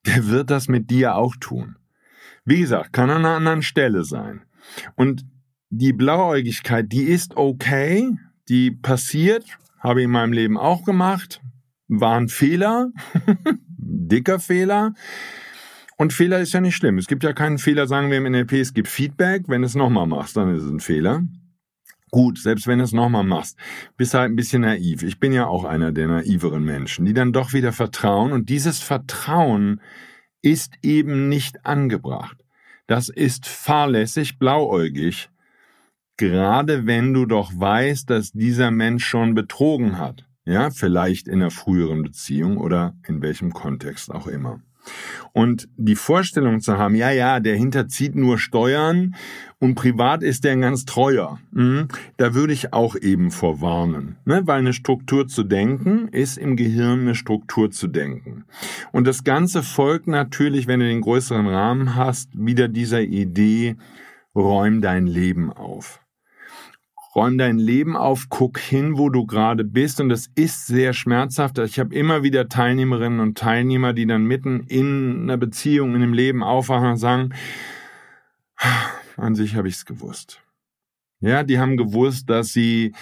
der 0.05 0.27
wird 0.29 0.51
das 0.51 0.69
mit 0.69 0.91
dir 0.91 1.15
auch 1.15 1.37
tun. 1.41 1.77
Wie 2.45 2.61
gesagt, 2.61 2.93
kann 2.93 3.09
an 3.09 3.25
einer 3.25 3.37
anderen 3.37 3.63
Stelle 3.63 4.05
sein. 4.05 4.43
Und 4.95 5.25
die 5.71 5.95
Blauäugigkeit, 5.95 6.93
die 6.93 7.05
ist 7.05 7.39
okay, 7.39 8.11
die 8.49 8.71
passiert, 8.71 9.45
habe 9.79 10.01
ich 10.01 10.05
in 10.05 10.11
meinem 10.11 10.33
Leben 10.33 10.59
auch 10.59 10.85
gemacht, 10.85 11.41
war 11.89 12.17
ein 12.17 12.29
Fehler, 12.29 12.91
dicker 13.77 14.39
Fehler. 14.39 14.95
Und 15.97 16.13
Fehler 16.13 16.41
ist 16.41 16.53
ja 16.53 16.61
nicht 16.61 16.77
schlimm. 16.77 16.99
Es 16.99 17.07
gibt 17.07 17.23
ja 17.23 17.33
keinen 17.33 17.59
Fehler, 17.59 17.87
sagen 17.87 18.11
wir 18.11 18.19
im 18.19 18.25
NLP, 18.25 18.55
es 18.55 18.75
gibt 18.75 18.89
Feedback. 18.89 19.45
Wenn 19.47 19.63
du 19.63 19.67
es 19.67 19.75
nochmal 19.75 20.07
machst, 20.07 20.37
dann 20.37 20.55
ist 20.55 20.63
es 20.63 20.71
ein 20.71 20.81
Fehler. 20.81 21.23
Gut, 22.11 22.39
selbst 22.39 22.67
wenn 22.67 22.79
du 22.79 22.85
es 22.85 22.93
nochmal 22.93 23.25
machst, 23.25 23.57
bist 23.97 24.13
halt 24.13 24.31
ein 24.31 24.37
bisschen 24.37 24.63
naiv. 24.63 25.03
Ich 25.03 25.19
bin 25.19 25.33
ja 25.33 25.47
auch 25.47 25.65
einer 25.65 25.93
der 25.93 26.09
naiveren 26.09 26.65
Menschen, 26.65 27.05
die 27.05 27.15
dann 27.15 27.33
doch 27.33 27.53
wieder 27.53 27.73
vertrauen. 27.73 28.33
Und 28.33 28.49
dieses 28.49 28.81
Vertrauen 28.81 29.81
ist 30.43 30.75
eben 30.83 31.29
nicht 31.29 31.65
angebracht. 31.65 32.37
Das 32.87 33.09
ist 33.09 33.47
fahrlässig, 33.47 34.39
blauäugig 34.39 35.31
gerade 36.23 36.87
wenn 36.87 37.13
du 37.13 37.27
doch 37.27 37.51
weißt, 37.53 38.09
dass 38.09 38.31
dieser 38.31 38.71
Mensch 38.71 39.05
schon 39.05 39.35
betrogen 39.35 39.99
hat. 39.99 40.25
Ja, 40.45 40.71
vielleicht 40.71 41.27
in 41.27 41.41
einer 41.41 41.51
früheren 41.51 42.05
Beziehung 42.05 42.59
oder 42.59 42.95
in 43.09 43.23
welchem 43.23 43.53
Kontext 43.53 44.13
auch 44.13 44.29
immer. 44.29 44.61
Und 45.33 45.69
die 45.77 45.97
Vorstellung 45.97 46.61
zu 46.61 46.79
haben, 46.79 46.95
ja, 46.95 47.11
ja, 47.11 47.41
der 47.41 47.57
hinterzieht 47.57 48.15
nur 48.15 48.39
Steuern 48.39 49.17
und 49.59 49.75
privat 49.75 50.23
ist 50.23 50.45
der 50.45 50.53
ein 50.53 50.61
ganz 50.61 50.85
treuer, 50.85 51.41
mhm, 51.51 51.89
da 52.19 52.35
würde 52.35 52.53
ich 52.53 52.73
auch 52.73 52.95
eben 52.95 53.33
vorwarnen. 53.33 54.17
Ne? 54.25 54.43
Weil 54.45 54.61
eine 54.61 54.73
Struktur 54.73 55.27
zu 55.27 55.43
denken 55.43 56.07
ist 56.09 56.39
im 56.39 56.55
Gehirn 56.55 57.01
eine 57.01 57.17
Struktur 57.17 57.73
zu 57.73 57.89
denken. 57.89 58.45
Und 58.93 59.09
das 59.09 59.25
Ganze 59.25 59.65
folgt 59.65 60.07
natürlich, 60.07 60.69
wenn 60.69 60.79
du 60.79 60.87
den 60.87 61.01
größeren 61.01 61.49
Rahmen 61.49 61.97
hast, 61.97 62.29
wieder 62.35 62.69
dieser 62.69 63.03
Idee, 63.03 63.77
räum 64.35 64.81
dein 64.81 65.07
Leben 65.07 65.53
auf. 65.53 66.02
Räum 67.15 67.37
dein 67.37 67.59
Leben 67.59 67.97
auf, 67.97 68.29
guck 68.31 68.59
hin, 68.59 68.97
wo 68.97 69.11
du 69.11 69.27
gerade 69.27 69.65
bist. 69.65 70.01
Und 70.01 70.09
das 70.09 70.31
ist 70.35 70.67
sehr 70.67 70.95
schmerzhaft. 70.95 71.59
Ich 71.59 71.79
habe 71.79 71.95
immer 71.95 72.23
wieder 72.23 72.49
Teilnehmerinnen 72.49 73.21
und 73.21 73.37
Teilnehmer, 73.37 73.93
die 73.93 74.07
dann 74.07 74.25
mitten 74.25 74.61
in 74.69 75.25
einer 75.25 75.37
Beziehung, 75.37 75.91
in 75.91 76.03
einem 76.03 76.15
Leben 76.15 76.43
aufwachen 76.43 76.91
und 76.91 76.97
sagen, 76.97 77.35
an 79.17 79.35
sich 79.35 79.57
habe 79.57 79.69
ich 79.69 79.75
es 79.75 79.85
gewusst. 79.85 80.41
Ja, 81.21 81.45
die 81.45 81.61
haben 81.61 81.77
gewusst, 81.77 82.29
dass 82.31 82.49
sie 82.49 82.95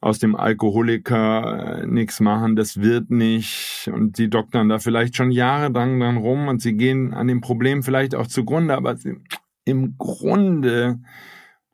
aus 0.00 0.18
dem 0.18 0.34
Alkoholiker 0.34 1.82
äh, 1.82 1.86
nichts 1.86 2.18
machen, 2.18 2.56
das 2.56 2.80
wird 2.80 3.10
nicht. 3.10 3.88
Und 3.92 4.16
sie 4.16 4.28
doktern 4.28 4.68
da 4.68 4.80
vielleicht 4.80 5.14
schon 5.14 5.30
jahrelang 5.30 6.00
dran 6.00 6.16
rum 6.16 6.48
und 6.48 6.60
sie 6.60 6.76
gehen 6.76 7.14
an 7.14 7.28
dem 7.28 7.40
Problem 7.40 7.84
vielleicht 7.84 8.16
auch 8.16 8.26
zugrunde, 8.26 8.74
aber 8.74 8.96
sie, 8.96 9.18
im 9.64 9.96
Grunde 9.96 10.98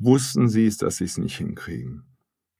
wussten 0.05 0.49
sie 0.49 0.67
es, 0.67 0.79
dass 0.79 0.99
sie 0.99 1.05
es 1.05 1.19
nicht 1.19 1.37
hinkriegen. 1.37 2.05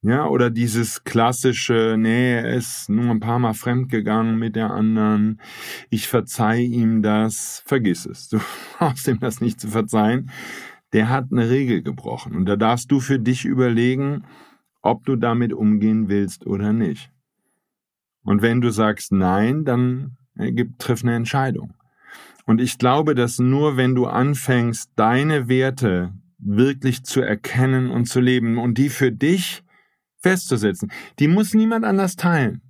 Ja, 0.01 0.27
oder 0.27 0.51
dieses 0.51 1.03
klassische, 1.03 1.95
nee, 1.97 2.35
er 2.35 2.53
ist 2.53 2.89
nur 2.89 3.09
ein 3.09 3.19
paar 3.19 3.39
Mal 3.39 3.55
fremdgegangen 3.55 4.37
mit 4.37 4.55
der 4.55 4.69
anderen, 4.69 5.41
ich 5.89 6.07
verzeih 6.07 6.61
ihm 6.61 7.01
das, 7.01 7.63
vergiss 7.65 8.05
es, 8.05 8.29
du 8.29 8.39
brauchst 8.77 9.07
ihm 9.07 9.19
das 9.19 9.41
nicht 9.41 9.59
zu 9.59 9.67
verzeihen, 9.67 10.29
der 10.93 11.09
hat 11.09 11.31
eine 11.31 11.49
Regel 11.49 11.81
gebrochen 11.81 12.35
und 12.35 12.45
da 12.45 12.55
darfst 12.55 12.91
du 12.91 12.99
für 12.99 13.17
dich 13.17 13.45
überlegen, 13.45 14.25
ob 14.83 15.05
du 15.05 15.15
damit 15.15 15.53
umgehen 15.53 16.07
willst 16.07 16.45
oder 16.45 16.71
nicht. 16.71 17.09
Und 18.23 18.43
wenn 18.43 18.61
du 18.61 18.69
sagst 18.69 19.11
nein, 19.11 19.65
dann 19.65 20.17
ergibt, 20.35 20.79
triff 20.79 21.03
eine 21.03 21.15
Entscheidung. 21.15 21.73
Und 22.45 22.61
ich 22.61 22.77
glaube, 22.77 23.15
dass 23.15 23.39
nur 23.39 23.75
wenn 23.75 23.95
du 23.95 24.05
anfängst, 24.05 24.91
deine 24.95 25.47
Werte 25.47 26.13
wirklich 26.45 27.03
zu 27.03 27.21
erkennen 27.21 27.89
und 27.89 28.05
zu 28.05 28.19
leben 28.19 28.57
und 28.57 28.77
die 28.77 28.89
für 28.89 29.11
dich 29.11 29.63
festzusetzen. 30.19 30.91
Die 31.19 31.27
muss 31.27 31.53
niemand 31.53 31.85
anders 31.85 32.15
teilen. 32.15 32.61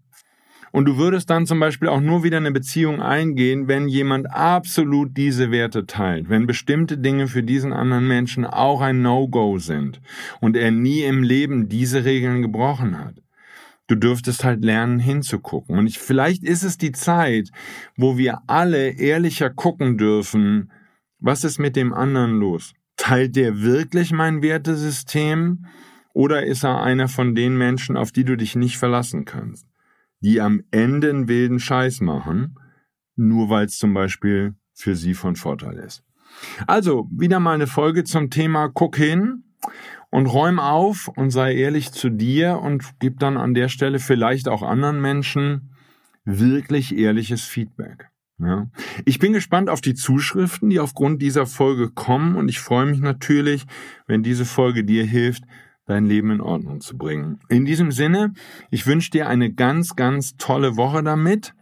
Und 0.72 0.86
du 0.86 0.98
würdest 0.98 1.30
dann 1.30 1.46
zum 1.46 1.62
Beispiel 1.62 1.88
auch 1.88 2.02
nur 2.02 2.26
wieder 2.26 2.36
eine 2.36 2.52
Beziehung 2.52 3.02
eingehen, 3.02 3.70
wenn 3.70 3.88
jemand 3.88 4.30
absolut 4.30 5.16
diese 5.16 5.50
Werte 5.50 5.86
teilt, 5.86 6.28
wenn 6.28 6.48
bestimmte 6.48 6.98
Dinge 6.98 7.28
für 7.28 7.44
diesen 7.44 7.72
anderen 7.72 8.10
Menschen 8.10 8.44
auch 8.44 8.82
ein 8.82 9.02
No-Go 9.02 9.58
sind 9.58 10.02
und 10.42 10.58
er 10.58 10.72
nie 10.72 11.04
im 11.04 11.24
Leben 11.24 11.70
diese 11.70 12.04
Regeln 12.04 12.42
gebrochen 12.42 13.00
hat. 13.00 13.22
Du 13.88 13.96
dürftest 13.96 14.44
halt 14.44 14.66
lernen 14.66 15.00
hinzugucken. 15.00 15.78
Und 15.78 15.88
ich, 15.88 15.98
vielleicht 15.98 16.44
ist 16.44 16.64
es 16.64 16.78
die 16.78 16.92
Zeit, 16.92 17.52
wo 17.96 18.18
wir 18.18 18.40
alle 18.48 18.90
ehrlicher 18.90 19.50
gucken 19.50 19.98
dürfen, 19.98 20.74
was 21.20 21.46
ist 21.46 21.58
mit 21.58 21.78
dem 21.78 21.94
anderen 21.94 22.38
los? 22.38 22.74
Teilt 23.06 23.36
der 23.36 23.62
wirklich 23.62 24.12
mein 24.12 24.42
Wertesystem 24.42 25.68
oder 26.16 26.44
ist 26.44 26.64
er 26.64 26.82
einer 26.82 27.08
von 27.08 27.36
den 27.36 27.56
Menschen, 27.56 27.98
auf 27.98 28.12
die 28.12 28.24
du 28.24 28.36
dich 28.36 28.56
nicht 28.56 28.80
verlassen 28.80 29.26
kannst, 29.26 29.68
die 30.22 30.42
am 30.42 30.64
Ende 30.72 31.12
einen 31.12 31.28
wilden 31.28 31.60
Scheiß 31.60 32.02
machen, 32.02 32.58
nur 33.16 33.52
weil 33.52 33.68
es 33.68 33.78
zum 33.78 33.94
Beispiel 33.94 34.56
für 34.74 34.96
sie 34.96 35.14
von 35.14 35.36
Vorteil 35.36 35.76
ist? 35.76 36.04
Also, 36.66 37.08
wieder 37.12 37.40
mal 37.40 37.54
eine 37.54 37.68
Folge 37.68 38.06
zum 38.06 38.32
Thema 38.32 38.70
Guck 38.70 38.98
hin 38.98 39.44
und 40.10 40.26
räum 40.26 40.58
auf 40.58 41.08
und 41.08 41.30
sei 41.30 41.54
ehrlich 41.54 41.92
zu 41.92 42.10
dir 42.10 42.58
und 42.58 43.00
gib 43.00 43.20
dann 43.20 43.38
an 43.38 43.54
der 43.54 43.70
Stelle 43.70 44.00
vielleicht 44.00 44.48
auch 44.48 44.64
anderen 44.64 45.00
Menschen 45.00 45.76
wirklich 46.24 46.98
ehrliches 46.98 47.44
Feedback. 47.44 48.10
Ja. 48.38 48.68
Ich 49.06 49.20
bin 49.20 49.34
gespannt 49.34 49.70
auf 49.70 49.80
die 49.82 49.94
Zuschriften, 49.94 50.70
die 50.70 50.80
aufgrund 50.80 51.22
dieser 51.22 51.46
Folge 51.46 51.90
kommen 51.90 52.36
und 52.36 52.50
ich 52.50 52.60
freue 52.60 52.86
mich 52.86 53.00
natürlich, 53.00 53.66
wenn 54.08 54.24
diese 54.24 54.46
Folge 54.46 54.84
dir 54.84 55.06
hilft, 55.06 55.44
dein 55.86 56.06
Leben 56.06 56.32
in 56.32 56.42
Ordnung 56.42 56.82
zu 56.82 56.98
bringen. 56.98 57.40
In 57.48 57.66
diesem 57.66 57.92
Sinne, 57.92 58.34
ich 58.72 58.88
wünsche 58.88 59.12
dir 59.12 59.30
eine 59.30 59.54
ganz, 59.54 59.96
ganz 59.96 60.36
tolle 60.38 60.76
Woche 60.76 61.04
damit. 61.04 61.54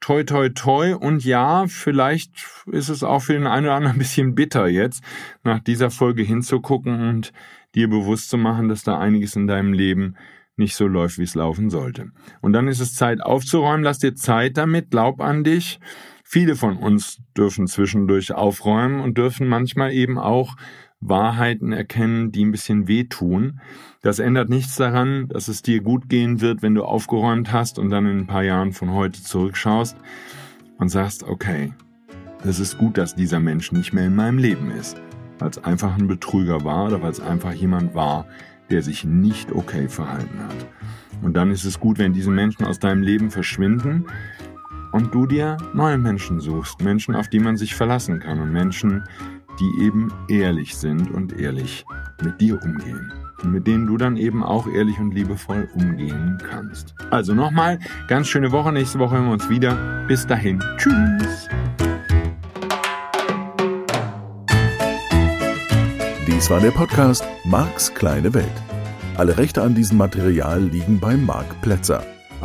Toi, 0.00 0.24
toi, 0.24 0.48
toi. 0.48 0.94
Und 0.94 1.24
ja, 1.24 1.66
vielleicht 1.68 2.32
ist 2.70 2.88
es 2.88 3.02
auch 3.02 3.22
für 3.22 3.32
den 3.34 3.46
einen 3.46 3.66
oder 3.66 3.76
anderen 3.76 3.96
ein 3.96 3.98
bisschen 3.98 4.34
bitter 4.34 4.66
jetzt, 4.66 5.02
nach 5.44 5.60
dieser 5.60 5.90
Folge 5.90 6.22
hinzugucken 6.22 7.08
und 7.08 7.32
dir 7.74 7.88
bewusst 7.88 8.30
zu 8.30 8.36
machen, 8.36 8.68
dass 8.68 8.82
da 8.82 8.98
einiges 8.98 9.36
in 9.36 9.46
deinem 9.46 9.72
Leben 9.72 10.16
nicht 10.56 10.74
so 10.74 10.86
läuft, 10.86 11.18
wie 11.18 11.24
es 11.24 11.34
laufen 11.34 11.70
sollte. 11.70 12.10
Und 12.40 12.52
dann 12.52 12.68
ist 12.68 12.80
es 12.80 12.94
Zeit 12.94 13.20
aufzuräumen. 13.20 13.84
Lass 13.84 13.98
dir 13.98 14.14
Zeit 14.14 14.56
damit. 14.56 14.90
Glaub 14.90 15.20
an 15.20 15.44
dich. 15.44 15.78
Viele 16.28 16.56
von 16.56 16.76
uns 16.76 17.22
dürfen 17.36 17.68
zwischendurch 17.68 18.32
aufräumen 18.32 19.00
und 19.00 19.16
dürfen 19.16 19.46
manchmal 19.46 19.92
eben 19.92 20.18
auch 20.18 20.56
Wahrheiten 20.98 21.70
erkennen, 21.70 22.32
die 22.32 22.44
ein 22.44 22.50
bisschen 22.50 22.88
wehtun. 22.88 23.60
Das 24.02 24.18
ändert 24.18 24.48
nichts 24.48 24.74
daran, 24.74 25.28
dass 25.28 25.46
es 25.46 25.62
dir 25.62 25.80
gut 25.82 26.08
gehen 26.08 26.40
wird, 26.40 26.62
wenn 26.62 26.74
du 26.74 26.82
aufgeräumt 26.82 27.52
hast 27.52 27.78
und 27.78 27.90
dann 27.90 28.06
in 28.06 28.18
ein 28.18 28.26
paar 28.26 28.42
Jahren 28.42 28.72
von 28.72 28.90
heute 28.90 29.22
zurückschaust 29.22 29.96
und 30.78 30.88
sagst, 30.88 31.22
okay, 31.22 31.72
es 32.42 32.58
ist 32.58 32.76
gut, 32.76 32.98
dass 32.98 33.14
dieser 33.14 33.38
Mensch 33.38 33.70
nicht 33.70 33.92
mehr 33.92 34.06
in 34.06 34.16
meinem 34.16 34.38
Leben 34.38 34.72
ist, 34.72 35.00
weil 35.38 35.50
es 35.50 35.62
einfach 35.62 35.96
ein 35.96 36.08
Betrüger 36.08 36.64
war 36.64 36.86
oder 36.86 37.00
weil 37.02 37.12
es 37.12 37.20
einfach 37.20 37.52
jemand 37.52 37.94
war, 37.94 38.26
der 38.68 38.82
sich 38.82 39.04
nicht 39.04 39.52
okay 39.52 39.88
verhalten 39.88 40.40
hat. 40.40 40.66
Und 41.22 41.34
dann 41.36 41.52
ist 41.52 41.64
es 41.64 41.78
gut, 41.78 41.98
wenn 41.98 42.12
diese 42.12 42.32
Menschen 42.32 42.66
aus 42.66 42.80
deinem 42.80 43.02
Leben 43.02 43.30
verschwinden, 43.30 44.06
und 44.96 45.14
du 45.14 45.26
dir 45.26 45.58
neue 45.74 45.98
Menschen 45.98 46.40
suchst, 46.40 46.82
Menschen, 46.82 47.14
auf 47.14 47.28
die 47.28 47.38
man 47.38 47.58
sich 47.58 47.74
verlassen 47.74 48.18
kann 48.18 48.40
und 48.40 48.50
Menschen, 48.50 49.04
die 49.60 49.84
eben 49.84 50.10
ehrlich 50.28 50.74
sind 50.74 51.10
und 51.10 51.38
ehrlich 51.38 51.84
mit 52.22 52.40
dir 52.40 52.62
umgehen. 52.62 53.12
Und 53.42 53.52
mit 53.52 53.66
denen 53.66 53.86
du 53.86 53.98
dann 53.98 54.16
eben 54.16 54.42
auch 54.42 54.66
ehrlich 54.66 54.98
und 54.98 55.12
liebevoll 55.12 55.68
umgehen 55.74 56.38
kannst. 56.48 56.94
Also 57.10 57.34
nochmal, 57.34 57.78
ganz 58.08 58.28
schöne 58.28 58.52
Woche. 58.52 58.72
Nächste 58.72 58.98
Woche 58.98 59.16
hören 59.16 59.26
wir 59.26 59.32
uns 59.34 59.50
wieder. 59.50 59.76
Bis 60.08 60.26
dahin. 60.26 60.64
Tschüss. 60.78 61.46
Dies 66.26 66.48
war 66.48 66.60
der 66.60 66.70
Podcast 66.70 67.22
Marks 67.44 67.92
kleine 67.92 68.32
Welt. 68.32 68.46
Alle 69.18 69.36
Rechte 69.36 69.62
an 69.62 69.74
diesem 69.74 69.98
Material 69.98 70.62
liegen 70.62 70.98
bei 70.98 71.16
Marc 71.18 71.60
Plätzer. 71.60 72.02